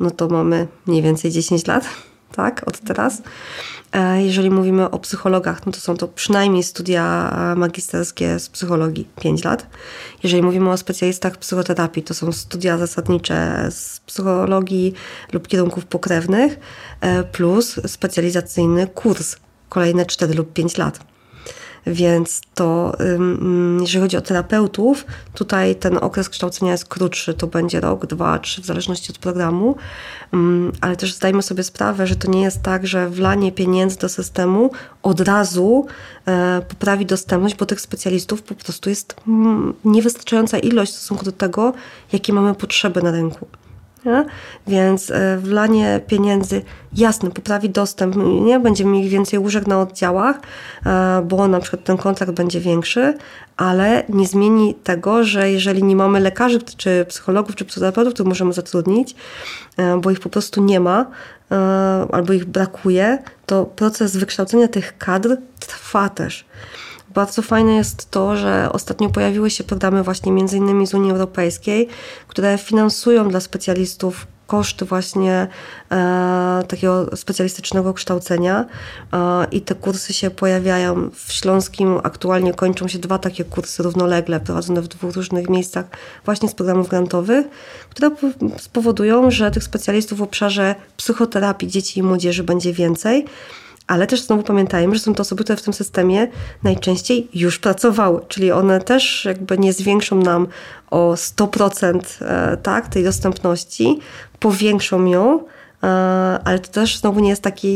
no 0.00 0.10
to 0.10 0.28
mamy 0.28 0.66
mniej 0.86 1.02
więcej 1.02 1.30
10 1.30 1.66
lat, 1.66 1.84
tak, 2.32 2.68
od 2.68 2.78
teraz. 2.78 3.22
E, 3.92 4.22
jeżeli 4.22 4.50
mówimy 4.50 4.90
o 4.90 4.98
psychologach, 4.98 5.66
no 5.66 5.72
to 5.72 5.80
są 5.80 5.96
to 5.96 6.08
przynajmniej 6.08 6.62
studia 6.62 7.30
e, 7.52 7.54
magisterskie 7.54 8.38
z 8.38 8.48
psychologii 8.48 9.08
5 9.20 9.44
lat. 9.44 9.66
Jeżeli 10.22 10.42
mówimy 10.42 10.70
o 10.70 10.76
specjalistach 10.76 11.36
psychoterapii, 11.36 12.02
to 12.02 12.14
są 12.14 12.32
studia 12.32 12.78
zasadnicze 12.78 13.68
z 13.70 14.00
psychologii 14.00 14.94
lub 15.32 15.48
kierunków 15.48 15.86
pokrewnych, 15.86 16.58
e, 17.00 17.24
plus 17.24 17.80
specjalizacyjny 17.86 18.86
kurs 18.86 19.36
kolejne 19.68 20.06
4 20.06 20.34
lub 20.34 20.52
5 20.52 20.78
lat. 20.78 21.00
Więc 21.92 22.40
to, 22.54 22.96
jeżeli 23.80 24.02
chodzi 24.02 24.16
o 24.16 24.20
terapeutów, 24.20 25.06
tutaj 25.34 25.76
ten 25.76 25.98
okres 26.00 26.28
kształcenia 26.28 26.72
jest 26.72 26.84
krótszy, 26.84 27.34
to 27.34 27.46
będzie 27.46 27.80
rok, 27.80 28.06
dwa, 28.06 28.38
trzy, 28.38 28.62
w 28.62 28.66
zależności 28.66 29.12
od 29.12 29.18
programu, 29.18 29.76
ale 30.80 30.96
też 30.96 31.14
zdajmy 31.14 31.42
sobie 31.42 31.62
sprawę, 31.62 32.06
że 32.06 32.16
to 32.16 32.30
nie 32.30 32.42
jest 32.42 32.62
tak, 32.62 32.86
że 32.86 33.10
wlanie 33.10 33.52
pieniędzy 33.52 33.98
do 33.98 34.08
systemu 34.08 34.70
od 35.02 35.20
razu 35.20 35.86
e, 36.26 36.62
poprawi 36.68 37.06
dostępność, 37.06 37.54
bo 37.54 37.66
tych 37.66 37.80
specjalistów 37.80 38.42
po 38.42 38.54
prostu 38.54 38.90
jest 38.90 39.16
niewystarczająca 39.84 40.58
ilość 40.58 40.92
w 40.92 40.94
stosunku 40.94 41.24
do 41.24 41.32
tego, 41.32 41.72
jakie 42.12 42.32
mamy 42.32 42.54
potrzeby 42.54 43.02
na 43.02 43.10
rynku. 43.10 43.46
Nie? 44.08 44.24
Więc 44.66 45.10
e, 45.10 45.38
wlanie 45.38 46.00
pieniędzy, 46.06 46.62
jasne, 46.92 47.30
poprawi 47.30 47.70
dostęp, 47.70 48.16
nie? 48.16 48.60
będziemy 48.60 48.90
mieli 48.90 49.08
więcej 49.08 49.38
łóżek 49.38 49.66
na 49.66 49.80
oddziałach, 49.80 50.40
e, 50.86 51.22
bo 51.28 51.48
na 51.48 51.60
przykład 51.60 51.84
ten 51.84 51.96
kontrakt 51.96 52.32
będzie 52.32 52.60
większy, 52.60 53.14
ale 53.56 54.02
nie 54.08 54.26
zmieni 54.26 54.74
tego, 54.74 55.24
że 55.24 55.50
jeżeli 55.50 55.84
nie 55.84 55.96
mamy 55.96 56.20
lekarzy, 56.20 56.62
czy 56.62 57.06
psychologów, 57.08 57.56
czy 57.56 57.64
psychoterapeutów, 57.64 58.14
to 58.14 58.24
możemy 58.24 58.52
zatrudnić, 58.52 59.14
e, 59.76 60.00
bo 60.00 60.10
ich 60.10 60.20
po 60.20 60.28
prostu 60.28 60.64
nie 60.64 60.80
ma, 60.80 61.06
albo 62.12 62.32
ich 62.32 62.44
brakuje, 62.44 63.18
to 63.46 63.64
proces 63.64 64.16
wykształcenia 64.16 64.68
tych 64.68 64.98
kadr 64.98 65.36
trwa 65.60 66.08
też. 66.08 66.44
Bardzo 67.14 67.42
fajne 67.42 67.72
jest 67.72 68.10
to, 68.10 68.36
że 68.36 68.68
ostatnio 68.72 69.08
pojawiły 69.08 69.50
się 69.50 69.64
programy 69.64 70.02
właśnie 70.02 70.32
między 70.32 70.56
innymi 70.56 70.86
z 70.86 70.94
Unii 70.94 71.10
Europejskiej, 71.10 71.88
które 72.28 72.58
finansują 72.58 73.28
dla 73.28 73.40
specjalistów 73.40 74.26
koszty 74.48 74.84
właśnie 74.84 75.46
e, 75.92 76.62
takiego 76.68 77.16
specjalistycznego 77.16 77.94
kształcenia 77.94 78.64
e, 79.12 79.46
i 79.52 79.60
te 79.60 79.74
kursy 79.74 80.12
się 80.12 80.30
pojawiają 80.30 81.10
w 81.14 81.32
Śląskim. 81.32 82.00
Aktualnie 82.02 82.54
kończą 82.54 82.88
się 82.88 82.98
dwa 82.98 83.18
takie 83.18 83.44
kursy 83.44 83.82
równolegle 83.82 84.40
prowadzone 84.40 84.82
w 84.82 84.88
dwóch 84.88 85.14
różnych 85.14 85.48
miejscach 85.48 85.84
właśnie 86.24 86.48
z 86.48 86.54
programów 86.54 86.88
grantowych, 86.88 87.46
które 87.90 88.10
spowodują, 88.58 89.30
że 89.30 89.50
tych 89.50 89.64
specjalistów 89.64 90.18
w 90.18 90.22
obszarze 90.22 90.74
psychoterapii 90.96 91.68
dzieci 91.68 92.00
i 92.00 92.02
młodzieży 92.02 92.42
będzie 92.42 92.72
więcej 92.72 93.24
ale 93.88 94.06
też 94.06 94.22
znowu 94.22 94.42
pamiętajmy, 94.42 94.94
że 94.94 95.00
są 95.00 95.14
to 95.14 95.20
osoby, 95.20 95.44
które 95.44 95.56
w 95.56 95.62
tym 95.62 95.72
systemie 95.72 96.28
najczęściej 96.62 97.28
już 97.34 97.58
pracowały, 97.58 98.20
czyli 98.28 98.52
one 98.52 98.80
też 98.80 99.24
jakby 99.24 99.58
nie 99.58 99.72
zwiększą 99.72 100.16
nam 100.22 100.46
o 100.90 101.14
100% 101.14 102.00
e, 102.20 102.56
tak, 102.56 102.88
tej 102.88 103.04
dostępności, 103.04 103.98
powiększą 104.38 105.04
ją, 105.04 105.44
e, 105.82 105.86
ale 106.44 106.58
to 106.58 106.72
też 106.72 106.98
znowu 106.98 107.20
nie 107.20 107.30
jest 107.30 107.42
takie 107.42 107.68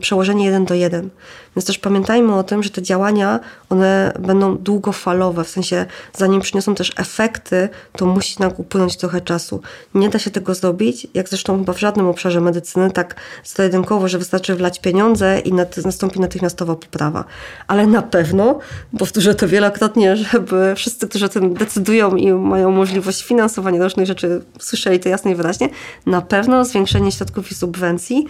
przełożenie 0.00 0.44
jeden 0.44 0.64
do 0.64 0.74
jeden. 0.74 1.10
Więc 1.56 1.66
też 1.66 1.78
pamiętajmy 1.78 2.34
o 2.34 2.42
tym, 2.42 2.62
że 2.62 2.70
te 2.70 2.82
działania, 2.82 3.40
one 3.70 4.12
będą 4.18 4.58
długofalowe, 4.58 5.44
w 5.44 5.48
sensie 5.48 5.86
zanim 6.12 6.40
przyniosą 6.40 6.74
też 6.74 6.92
efekty, 6.96 7.68
to 7.92 8.06
musi 8.06 8.40
nam 8.40 8.52
upłynąć 8.56 8.96
trochę 8.96 9.20
czasu. 9.20 9.60
Nie 9.94 10.08
da 10.08 10.18
się 10.18 10.30
tego 10.30 10.54
zrobić, 10.54 11.06
jak 11.14 11.28
zresztą 11.28 11.58
chyba 11.58 11.72
w 11.72 11.78
żadnym 11.80 12.06
obszarze 12.06 12.40
medycyny, 12.40 12.90
tak 12.90 13.16
zero 13.44 14.08
że 14.08 14.18
wystarczy 14.18 14.54
wlać 14.54 14.80
pieniądze 14.80 15.40
i 15.40 15.52
nastąpi 15.84 16.20
natychmiastowa 16.20 16.76
poprawa. 16.76 17.24
Ale 17.66 17.86
na 17.86 18.02
pewno, 18.02 18.58
powtórzę 18.98 19.34
to 19.34 19.48
wielokrotnie, 19.48 20.16
żeby 20.16 20.74
wszyscy, 20.76 21.08
którzy 21.08 21.24
o 21.24 21.28
tym 21.28 21.54
decydują 21.54 22.16
i 22.16 22.32
mają 22.32 22.70
możliwość 22.70 23.24
finansowania 23.24 23.82
różnych 23.82 24.06
rzeczy, 24.06 24.42
słyszeli 24.58 25.00
to 25.00 25.08
jasno 25.08 25.30
i 25.30 25.34
wyraźnie, 25.34 25.68
na 26.06 26.22
pewno 26.22 26.64
zwiększenie 26.64 27.12
środków 27.12 27.50
i 27.50 27.54
subwencji 27.54 28.26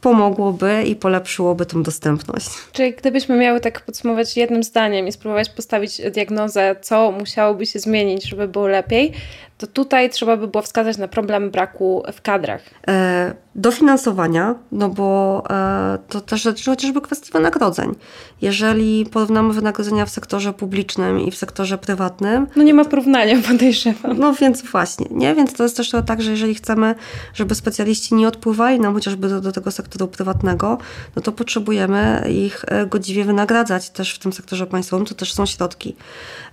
pomogłoby 0.00 0.82
i 0.86 0.96
polepszyłoby 0.96 1.66
tą 1.66 1.82
dostępność. 1.82 2.48
Czyli 2.72 2.92
gdybyśmy 2.92 3.36
miały 3.36 3.60
tak 3.60 3.80
podsumować 3.80 4.36
jednym 4.36 4.62
zdaniem 4.62 5.08
i 5.08 5.12
spróbować 5.12 5.50
postawić 5.50 6.00
diagnozę, 6.10 6.76
co 6.82 7.12
musiałoby 7.12 7.66
się 7.66 7.78
zmienić, 7.78 8.24
żeby 8.24 8.48
było 8.48 8.66
lepiej, 8.66 9.12
to 9.60 9.66
tutaj 9.66 10.10
trzeba 10.10 10.36
by 10.36 10.48
było 10.48 10.62
wskazać 10.62 10.98
na 10.98 11.08
problem 11.08 11.50
braku 11.50 12.02
w 12.12 12.22
kadrach. 12.22 12.62
E, 12.88 13.34
dofinansowania, 13.54 14.54
no 14.72 14.88
bo 14.88 15.42
e, 15.50 15.98
to 16.08 16.20
też 16.20 16.44
dotyczy 16.44 16.70
chociażby 16.70 17.00
kwestii 17.00 17.32
wynagrodzeń. 17.32 17.94
Jeżeli 18.42 19.06
porównamy 19.06 19.54
wynagrodzenia 19.54 20.06
w 20.06 20.10
sektorze 20.10 20.52
publicznym 20.52 21.20
i 21.20 21.30
w 21.30 21.36
sektorze 21.36 21.78
prywatnym... 21.78 22.46
No 22.56 22.62
nie 22.62 22.74
ma 22.74 22.84
porównania, 22.84 23.36
podejrzewam. 23.48 24.18
No 24.18 24.34
więc 24.34 24.62
właśnie, 24.62 25.06
nie? 25.10 25.34
Więc 25.34 25.52
to 25.52 25.62
jest 25.62 25.76
też 25.76 25.90
to 25.90 26.02
tak, 26.02 26.22
że 26.22 26.30
jeżeli 26.30 26.54
chcemy, 26.54 26.94
żeby 27.34 27.54
specjaliści 27.54 28.14
nie 28.14 28.28
odpływali 28.28 28.80
nam 28.80 28.94
chociażby 28.94 29.28
do, 29.28 29.40
do 29.40 29.52
tego 29.52 29.70
sektoru 29.70 30.08
prywatnego, 30.08 30.78
no 31.16 31.22
to 31.22 31.32
potrzebujemy 31.32 32.26
ich 32.46 32.64
e, 32.68 32.86
godziwie 32.86 33.24
wynagradzać 33.24 33.90
też 33.90 34.14
w 34.14 34.18
tym 34.18 34.32
sektorze 34.32 34.66
państwowym, 34.66 35.06
to 35.06 35.14
też 35.14 35.32
są 35.32 35.46
środki. 35.46 35.96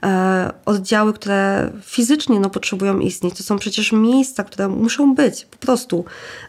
E, 0.03 0.53
oddziały, 0.65 1.13
które 1.13 1.71
fizycznie 1.83 2.39
no, 2.39 2.49
potrzebują 2.49 2.96
mają 2.97 3.07
istnieć. 3.07 3.37
To 3.37 3.43
są 3.43 3.59
przecież 3.59 3.91
miejsca, 3.91 4.43
które 4.43 4.67
muszą 4.67 5.15
być, 5.15 5.45
po 5.45 5.57
prostu. 5.57 6.05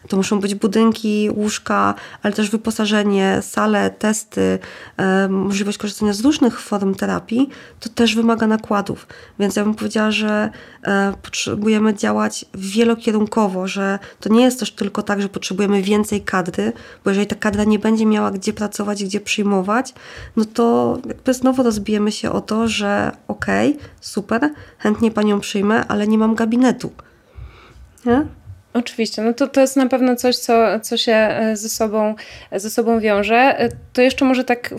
To 0.07 0.17
muszą 0.17 0.39
być 0.39 0.55
budynki, 0.55 1.29
łóżka, 1.35 1.95
ale 2.23 2.33
też 2.33 2.49
wyposażenie, 2.49 3.39
sale, 3.41 3.89
testy, 3.89 4.59
e, 4.97 5.29
możliwość 5.29 5.77
korzystania 5.77 6.13
z 6.13 6.21
różnych 6.21 6.59
form 6.59 6.95
terapii. 6.95 7.49
To 7.79 7.89
też 7.89 8.15
wymaga 8.15 8.47
nakładów. 8.47 9.07
Więc 9.39 9.55
ja 9.55 9.63
bym 9.63 9.75
powiedziała, 9.75 10.11
że 10.11 10.49
e, 10.83 11.13
potrzebujemy 11.21 11.93
działać 11.93 12.45
wielokierunkowo, 12.53 13.67
że 13.67 13.99
to 14.19 14.29
nie 14.29 14.43
jest 14.43 14.59
też 14.59 14.71
tylko 14.71 15.03
tak, 15.03 15.21
że 15.21 15.29
potrzebujemy 15.29 15.81
więcej 15.81 16.21
kadry, 16.21 16.73
bo 17.03 17.11
jeżeli 17.11 17.27
ta 17.27 17.35
kadra 17.35 17.63
nie 17.63 17.79
będzie 17.79 18.05
miała 18.05 18.31
gdzie 18.31 18.53
pracować, 18.53 19.03
gdzie 19.03 19.21
przyjmować, 19.21 19.93
no 20.35 20.45
to 20.45 20.97
jakby 21.07 21.33
znowu 21.33 21.63
rozbijemy 21.63 22.11
się 22.11 22.31
o 22.31 22.41
to, 22.41 22.67
że 22.67 23.11
okej, 23.27 23.69
okay, 23.69 23.89
super, 24.01 24.49
chętnie 24.77 25.11
panią 25.11 25.39
przyjmę, 25.39 25.87
ale 25.87 26.07
nie 26.07 26.17
mam 26.17 26.35
gabinetu. 26.39 26.91
Nie? 28.05 28.25
Oczywiście, 28.73 29.21
no 29.21 29.33
to, 29.33 29.47
to 29.47 29.61
jest 29.61 29.75
na 29.75 29.87
pewno 29.87 30.15
coś, 30.15 30.37
co, 30.37 30.79
co 30.79 30.97
się 30.97 31.13
e, 31.13 31.57
ze 31.57 31.69
sobą, 31.69 32.15
ze 32.51 32.69
sobą 32.69 32.99
wiąże. 32.99 33.35
E, 33.35 33.69
to 33.93 34.01
jeszcze 34.01 34.25
może 34.25 34.43
tak 34.43 34.73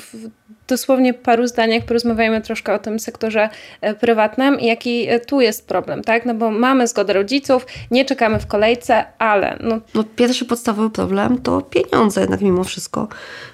dosłownie 0.69 1.15
paru 1.15 1.47
zdaniach 1.47 1.85
porozmawiajmy 1.85 2.41
troszkę 2.41 2.75
o 2.75 2.79
tym 2.79 3.01
sektorze 3.01 3.49
e, 3.81 3.95
prywatnym 3.95 4.61
i 4.61 4.67
jaki 4.67 5.09
tu 5.27 5.41
jest 5.41 5.69
problem, 5.69 6.03
tak? 6.03 6.27
No 6.27 6.35
bo 6.35 6.51
mamy 6.51 6.87
zgodę 6.87 7.13
rodziców, 7.13 7.67
nie 7.91 8.05
czekamy 8.05 8.39
w 8.41 8.47
kolejce, 8.47 9.05
ale... 9.19 9.57
No... 9.61 9.81
no 9.95 10.05
pierwszy 10.17 10.45
podstawowy 10.45 10.91
problem 10.91 11.43
to 11.43 11.63
pieniądze 11.63 12.21
jednak 12.21 12.41
mimo 12.41 12.65
wszystko, 12.65 13.09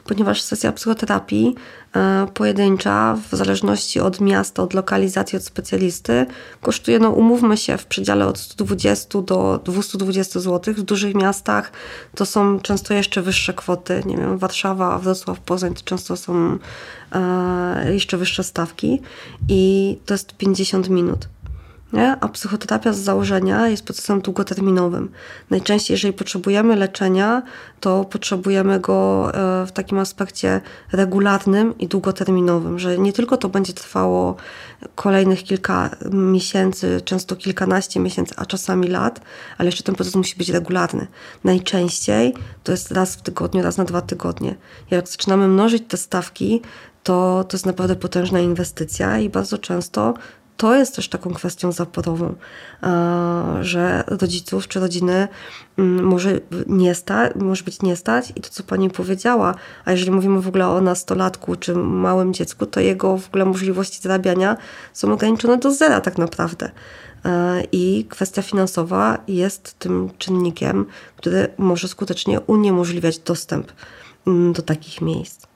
ponieważ 0.07 0.42
sesja 0.42 0.73
psychoterapii 0.73 1.55
E, 1.97 2.27
pojedyncza, 2.35 3.19
w 3.31 3.37
zależności 3.37 4.01
od 4.01 4.21
miasta, 4.21 4.62
od 4.62 4.75
lokalizacji, 4.75 5.37
od 5.37 5.45
specjalisty, 5.45 6.27
kosztuje, 6.62 6.99
no 6.99 7.11
umówmy 7.11 7.57
się, 7.57 7.79
w 7.79 7.87
przedziale 7.87 8.27
od 8.27 8.38
120 8.38 9.23
do 9.23 9.61
220 9.64 10.40
zł. 10.40 10.75
W 10.75 10.83
dużych 10.83 11.14
miastach 11.14 11.73
to 12.14 12.27
są 12.27 12.61
często 12.61 12.95
jeszcze 12.95 13.23
wyższe 13.23 13.55
kwoty. 13.55 14.03
Nie 14.07 14.16
wiem, 14.16 14.38
Warszawa, 14.38 14.99
Wrocław, 14.99 15.40
Poznań 15.40 15.75
to 15.75 15.83
często 15.85 16.16
są 16.16 16.59
e, 17.12 17.92
jeszcze 17.92 18.16
wyższe 18.16 18.45
stawki 18.45 19.01
i 19.49 19.99
to 20.07 20.14
jest 20.14 20.37
50 20.37 20.88
minut. 20.88 21.29
Nie? 21.92 22.16
A 22.20 22.29
psychoterapia 22.29 22.92
z 22.92 22.99
założenia 22.99 23.68
jest 23.68 23.85
procesem 23.85 24.20
długoterminowym. 24.20 25.11
Najczęściej, 25.51 25.94
jeżeli 25.94 26.14
potrzebujemy 26.14 26.77
leczenia, 26.77 27.42
to 27.81 28.05
potrzebujemy 28.05 28.81
go 28.81 29.31
e, 29.35 29.66
w 29.66 29.72
takim 29.72 29.99
aspekcie 29.99 30.61
regularnym 30.92 31.79
i 31.79 31.88
długoterminowym, 31.88 32.79
że 32.79 32.99
nie 32.99 33.12
tylko 33.12 33.37
to 33.37 33.49
będzie 33.49 33.72
trwało 33.72 34.37
kolejnych 34.94 35.44
kilka 35.44 35.90
miesięcy, 36.12 37.01
często 37.05 37.37
kilkanaście 37.37 38.01
miesięcy, 38.01 38.35
a 38.37 38.46
czasami 38.46 38.88
lat, 38.88 39.20
ale 39.59 39.68
jeszcze 39.68 39.83
ten 39.83 39.94
proces 39.94 40.14
musi 40.14 40.37
być 40.37 40.49
regularny. 40.49 41.07
Najczęściej 41.44 42.35
to 42.64 42.72
jest 42.72 42.90
raz 42.90 43.16
w 43.16 43.22
tygodniu, 43.22 43.62
raz 43.62 43.77
na 43.77 43.85
dwa 43.85 44.01
tygodnie. 44.01 44.55
Jak 44.90 45.09
zaczynamy 45.09 45.49
mnożyć 45.49 45.83
te 45.88 45.96
stawki, 45.96 46.62
to, 47.03 47.44
to 47.49 47.57
jest 47.57 47.66
naprawdę 47.66 47.96
potężna 47.96 48.40
inwestycja 48.40 49.18
i 49.18 49.29
bardzo 49.29 49.59
często 49.59 50.14
to 50.57 50.75
jest 50.75 50.97
też 50.97 51.09
taką 51.09 51.35
kwestią 51.35 51.73
zaporową, 51.73 52.35
że 53.61 54.05
rodziców 54.07 54.69
czy 54.69 54.81
rodziny 54.81 55.29
mm, 55.79 56.05
może, 56.05 56.40
nie 56.66 56.95
sta, 56.95 57.29
może 57.35 57.64
być 57.64 57.83
nie 57.83 57.97
stać 57.97 58.33
i 58.37 58.40
to, 58.40 58.49
co 58.51 58.62
pani 58.62 58.90
powiedziała, 58.90 59.55
a 59.85 59.92
jeżeli 59.92 60.11
mówimy 60.11 60.40
w 60.40 60.49
ogóle 60.49 60.69
o 60.69 60.81
nastolatku 60.81 61.57
czy 61.57 61.75
małym 61.75 62.35
dziecku, 62.35 62.66
to 62.66 62.81
jego 62.81 63.16
w 63.16 63.29
ogóle 63.29 63.45
możliwości 63.45 64.01
zarabiania 64.03 64.57
są 64.92 65.12
ograniczone 65.12 65.59
do 65.59 65.71
zera 65.71 66.01
tak 66.01 66.19
naprawdę. 66.19 66.71
I 67.73 68.07
kwestia 68.09 68.42
finansowa 68.42 69.19
jest 69.29 69.79
tym 69.79 70.11
czynnikiem, 70.19 70.87
który 71.16 71.49
może 71.59 71.88
skutecznie 71.88 72.40
uniemożliwiać 72.40 73.19
dostęp 73.19 73.73
mm, 74.27 74.53
do 74.53 74.62
takich 74.62 75.01
miejsc. 75.01 75.47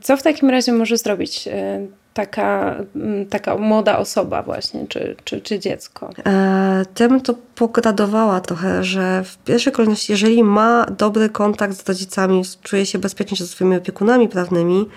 Co 0.00 0.16
w 0.16 0.22
takim 0.22 0.50
razie 0.50 0.72
może 0.72 0.96
zrobić 0.96 1.48
e, 1.48 1.86
taka, 2.18 2.76
mm, 2.96 3.26
taka 3.26 3.56
młoda 3.56 3.98
osoba 3.98 4.42
właśnie, 4.42 4.86
czy, 4.88 5.16
czy, 5.24 5.40
czy 5.40 5.58
dziecko? 5.58 6.10
E, 6.26 6.84
to 7.24 7.34
pogradowała 7.54 8.40
trochę, 8.40 8.84
że 8.84 9.24
w 9.24 9.38
pierwszej 9.38 9.72
kolejności, 9.72 10.12
jeżeli 10.12 10.44
ma 10.44 10.86
dobry 10.86 11.28
kontakt 11.28 11.74
z 11.74 11.88
rodzicami, 11.88 12.42
czuje 12.62 12.86
się 12.86 12.98
bezpiecznie 12.98 13.36
ze 13.36 13.46
swoimi 13.46 13.76
opiekunami 13.76 14.28
prawnymi, 14.28 14.88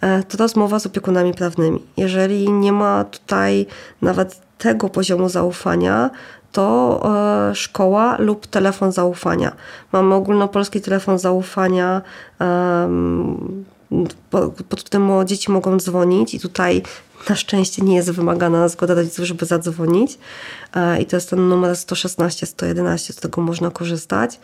e, 0.00 0.22
to 0.22 0.38
rozmowa 0.38 0.78
z 0.78 0.86
opiekunami 0.86 1.34
prawnymi. 1.34 1.82
Jeżeli 1.96 2.52
nie 2.52 2.72
ma 2.72 3.04
tutaj 3.04 3.66
nawet 4.02 4.40
tego 4.58 4.88
poziomu 4.88 5.28
zaufania, 5.28 6.10
to 6.52 7.00
e, 7.50 7.54
szkoła 7.54 8.16
lub 8.18 8.46
telefon 8.46 8.92
zaufania. 8.92 9.52
Mamy 9.92 10.14
ogólnopolski 10.14 10.80
telefon 10.80 11.18
zaufania, 11.18 12.02
pod 14.68 14.82
którym 14.82 15.26
dzieci 15.26 15.50
mogą 15.50 15.76
dzwonić 15.76 16.34
i 16.34 16.40
tutaj 16.40 16.82
na 17.28 17.36
szczęście 17.36 17.82
nie 17.82 17.96
jest 17.96 18.10
wymagana 18.10 18.68
zgoda 18.68 18.94
rodziców, 18.94 19.24
żeby 19.24 19.46
zadzwonić. 19.46 20.18
E, 20.74 21.02
I 21.02 21.06
to 21.06 21.16
jest 21.16 21.30
ten 21.30 21.48
numer 21.48 21.76
116, 21.76 22.46
111, 22.46 23.12
z 23.12 23.16
którego 23.16 23.42
można 23.42 23.70
korzystać. 23.70 24.40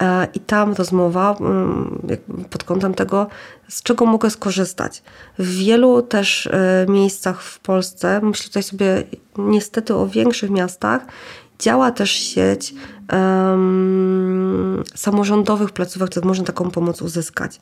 E, 0.00 0.28
I 0.34 0.40
tam 0.40 0.72
rozmowa 0.74 1.36
mm, 1.40 1.98
pod 2.50 2.64
kątem 2.64 2.94
tego, 2.94 3.26
z 3.68 3.82
czego 3.82 4.06
mogę 4.06 4.30
skorzystać. 4.30 5.02
W 5.38 5.56
wielu 5.56 6.02
też 6.02 6.46
e, 6.46 6.86
miejscach 6.88 7.42
w 7.42 7.58
Polsce, 7.58 8.20
myślę 8.22 8.46
tutaj 8.46 8.62
sobie 8.62 9.04
niestety 9.38 9.94
o 9.94 10.06
większych 10.06 10.50
miastach, 10.50 11.06
działa 11.64 11.90
też 11.90 12.10
sieć 12.10 12.74
um, 13.12 14.82
samorządowych 14.94 15.70
placówek, 15.70 16.10
które 16.10 16.26
można 16.26 16.44
taką 16.44 16.70
pomoc 16.70 17.02
uzyskać. 17.02 17.60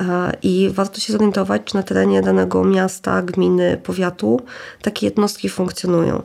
E, 0.00 0.32
I 0.42 0.70
warto 0.72 1.00
się 1.00 1.12
zorientować, 1.12 1.62
czy 1.64 1.74
na 1.74 1.82
terenie 1.82 2.22
danego 2.22 2.64
miasta, 2.64 3.22
gminy, 3.22 3.80
powiatu 3.82 4.40
takie 4.82 5.06
jednostki 5.06 5.48
funkcjonują. 5.48 6.22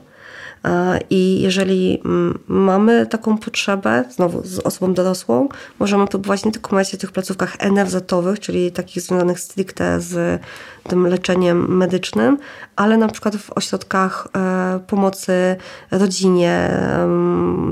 E, 0.64 0.98
I 1.10 1.40
jeżeli 1.40 2.00
mm, 2.04 2.38
mamy 2.48 3.06
taką 3.06 3.38
potrzebę, 3.38 4.04
znowu 4.10 4.42
z 4.44 4.58
osobą 4.58 4.94
dorosłą, 4.94 5.48
możemy 5.78 6.06
próbować 6.06 6.44
nie 6.44 6.52
tylko 6.52 6.76
mówić 6.76 6.94
o 6.94 6.98
tych 6.98 7.12
placówkach 7.12 7.56
NFZ-owych, 7.60 8.40
czyli 8.40 8.72
takich 8.72 9.02
związanych 9.02 9.40
stricte 9.40 10.00
z 10.00 10.42
tym 10.88 11.06
leczeniem 11.06 11.76
medycznym, 11.76 12.38
ale 12.76 12.96
na 12.96 13.08
przykład 13.08 13.36
w 13.36 13.50
ośrodkach 13.52 14.28
e, 14.36 14.80
pomocy 14.86 15.56
rodzinie, 15.90 16.70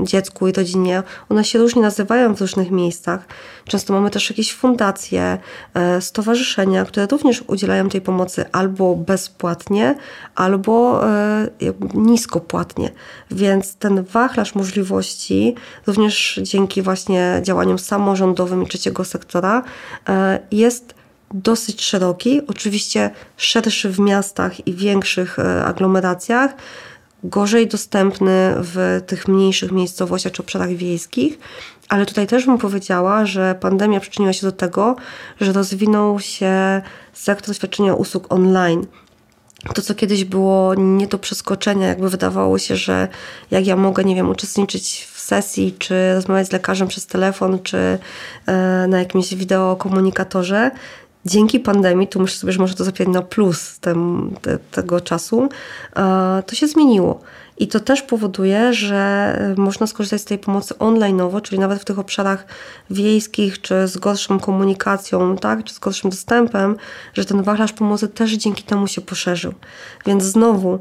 dziecku 0.03 0.47
i 0.47 0.51
rodzinie. 0.51 1.03
One 1.29 1.43
się 1.43 1.59
różnie 1.59 1.81
nazywają 1.81 2.35
w 2.35 2.41
różnych 2.41 2.71
miejscach. 2.71 3.25
Często 3.67 3.93
mamy 3.93 4.09
też 4.09 4.29
jakieś 4.29 4.53
fundacje, 4.53 5.37
e, 5.73 6.01
stowarzyszenia, 6.01 6.85
które 6.85 7.07
również 7.07 7.43
udzielają 7.47 7.89
tej 7.89 8.01
pomocy 8.01 8.45
albo 8.51 8.95
bezpłatnie, 8.95 9.95
albo 10.35 11.05
e, 11.09 11.47
niskopłatnie. 11.93 12.91
Więc 13.31 13.75
ten 13.75 14.03
wachlarz 14.03 14.55
możliwości, 14.55 15.55
również 15.87 16.39
dzięki 16.43 16.81
właśnie 16.81 17.39
działaniom 17.43 17.79
samorządowym 17.79 18.63
i 18.63 18.67
trzeciego 18.67 19.03
sektora, 19.03 19.63
jest 20.51 20.97
dosyć 21.33 21.81
szeroki, 21.81 22.41
oczywiście 22.47 23.09
szerszy 23.37 23.89
w 23.89 23.99
miastach 23.99 24.67
i 24.67 24.73
większych 24.73 25.39
e, 25.39 25.65
aglomeracjach, 25.65 26.55
gorzej 27.23 27.67
dostępny 27.67 28.53
w 28.57 29.01
tych 29.07 29.27
mniejszych 29.27 29.71
miejscowościach 29.71 30.33
czy 30.33 30.41
obszarach 30.41 30.69
wiejskich, 30.69 31.39
ale 31.89 32.05
tutaj 32.05 32.27
też 32.27 32.45
bym 32.45 32.57
powiedziała, 32.57 33.25
że 33.25 33.55
pandemia 33.59 33.99
przyczyniła 33.99 34.33
się 34.33 34.47
do 34.47 34.51
tego, 34.51 34.95
że 35.41 35.53
rozwinął 35.53 36.19
się 36.19 36.81
sektor 37.13 37.55
świadczenia 37.55 37.93
usług 37.93 38.33
online. 38.33 38.85
To, 39.73 39.81
co 39.81 39.95
kiedyś 39.95 40.25
było 40.25 40.75
nie 40.75 41.07
do 41.07 41.17
przeskoczenia, 41.17 41.87
jakby 41.87 42.09
wydawało 42.09 42.57
się, 42.57 42.75
że 42.75 43.07
jak 43.51 43.67
ja 43.67 43.75
mogę, 43.75 44.03
nie 44.03 44.15
wiem, 44.15 44.29
uczestniczyć 44.29 45.07
w 45.13 45.19
sesji, 45.19 45.75
czy 45.79 46.13
rozmawiać 46.13 46.47
z 46.47 46.51
lekarzem 46.51 46.87
przez 46.87 47.07
telefon, 47.07 47.59
czy 47.63 47.77
e, 47.77 47.99
na 48.87 48.99
jakimś 48.99 49.33
wideokomunikatorze, 49.33 50.71
dzięki 51.25 51.59
pandemii, 51.59 52.07
tu 52.07 52.19
myślę 52.19 52.39
sobie, 52.39 52.53
że 52.53 52.59
może 52.59 52.75
to 52.75 52.83
zapisać 52.83 53.07
na 53.07 53.21
plus 53.21 53.79
tem, 53.79 54.31
te, 54.41 54.57
tego 54.57 55.01
czasu, 55.01 55.49
to 56.45 56.55
się 56.55 56.67
zmieniło. 56.67 57.19
I 57.59 57.67
to 57.67 57.79
też 57.79 58.01
powoduje, 58.01 58.73
że 58.73 59.53
można 59.57 59.87
skorzystać 59.87 60.21
z 60.21 60.25
tej 60.25 60.39
pomocy 60.39 60.73
online'owo, 60.73 61.41
czyli 61.41 61.59
nawet 61.59 61.81
w 61.81 61.85
tych 61.85 61.99
obszarach 61.99 62.45
wiejskich, 62.89 63.61
czy 63.61 63.87
z 63.87 63.97
gorszą 63.97 64.39
komunikacją, 64.39 65.37
tak, 65.37 65.63
czy 65.63 65.73
z 65.73 65.79
gorszym 65.79 66.09
dostępem, 66.09 66.75
że 67.13 67.25
ten 67.25 67.43
wachlarz 67.43 67.73
pomocy 67.73 68.07
też 68.07 68.33
dzięki 68.33 68.63
temu 68.63 68.87
się 68.87 69.01
poszerzył. 69.01 69.53
Więc 70.05 70.23
znowu 70.23 70.79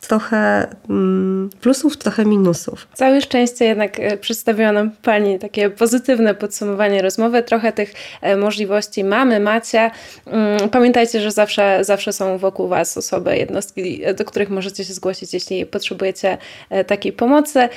trochę 0.00 0.66
mm, 0.90 1.50
plusów, 1.60 1.96
trochę 1.96 2.24
minusów. 2.24 2.88
Całe 2.94 3.20
szczęście 3.20 3.64
jednak 3.64 4.00
e, 4.00 4.16
przedstawiła 4.16 4.72
nam 4.72 4.90
Pani 5.02 5.38
takie 5.38 5.70
pozytywne 5.70 6.34
podsumowanie 6.34 7.02
rozmowy. 7.02 7.42
Trochę 7.42 7.72
tych 7.72 7.92
e, 8.20 8.36
możliwości 8.36 9.04
mamy, 9.04 9.40
macie. 9.40 9.90
Mm, 10.26 10.68
pamiętajcie, 10.68 11.20
że 11.20 11.30
zawsze, 11.30 11.78
zawsze 11.84 12.12
są 12.12 12.38
wokół 12.38 12.68
Was 12.68 12.96
osoby, 12.96 13.36
jednostki, 13.36 14.02
do 14.16 14.24
których 14.24 14.50
możecie 14.50 14.84
się 14.84 14.94
zgłosić, 14.94 15.34
jeśli 15.34 15.66
potrzebujecie 15.66 16.38
takiej 16.86 17.12
pomocy. 17.12 17.68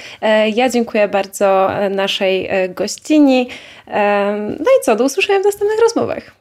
Ja 0.53 0.69
dziękuję 0.69 1.07
bardzo 1.07 1.69
naszej 1.89 2.49
gościni. 2.69 3.47
No 4.59 4.65
i 4.79 4.83
co, 4.83 4.95
do 4.95 5.03
usłyszenia 5.03 5.39
w 5.39 5.43
następnych 5.45 5.79
rozmowach. 5.81 6.23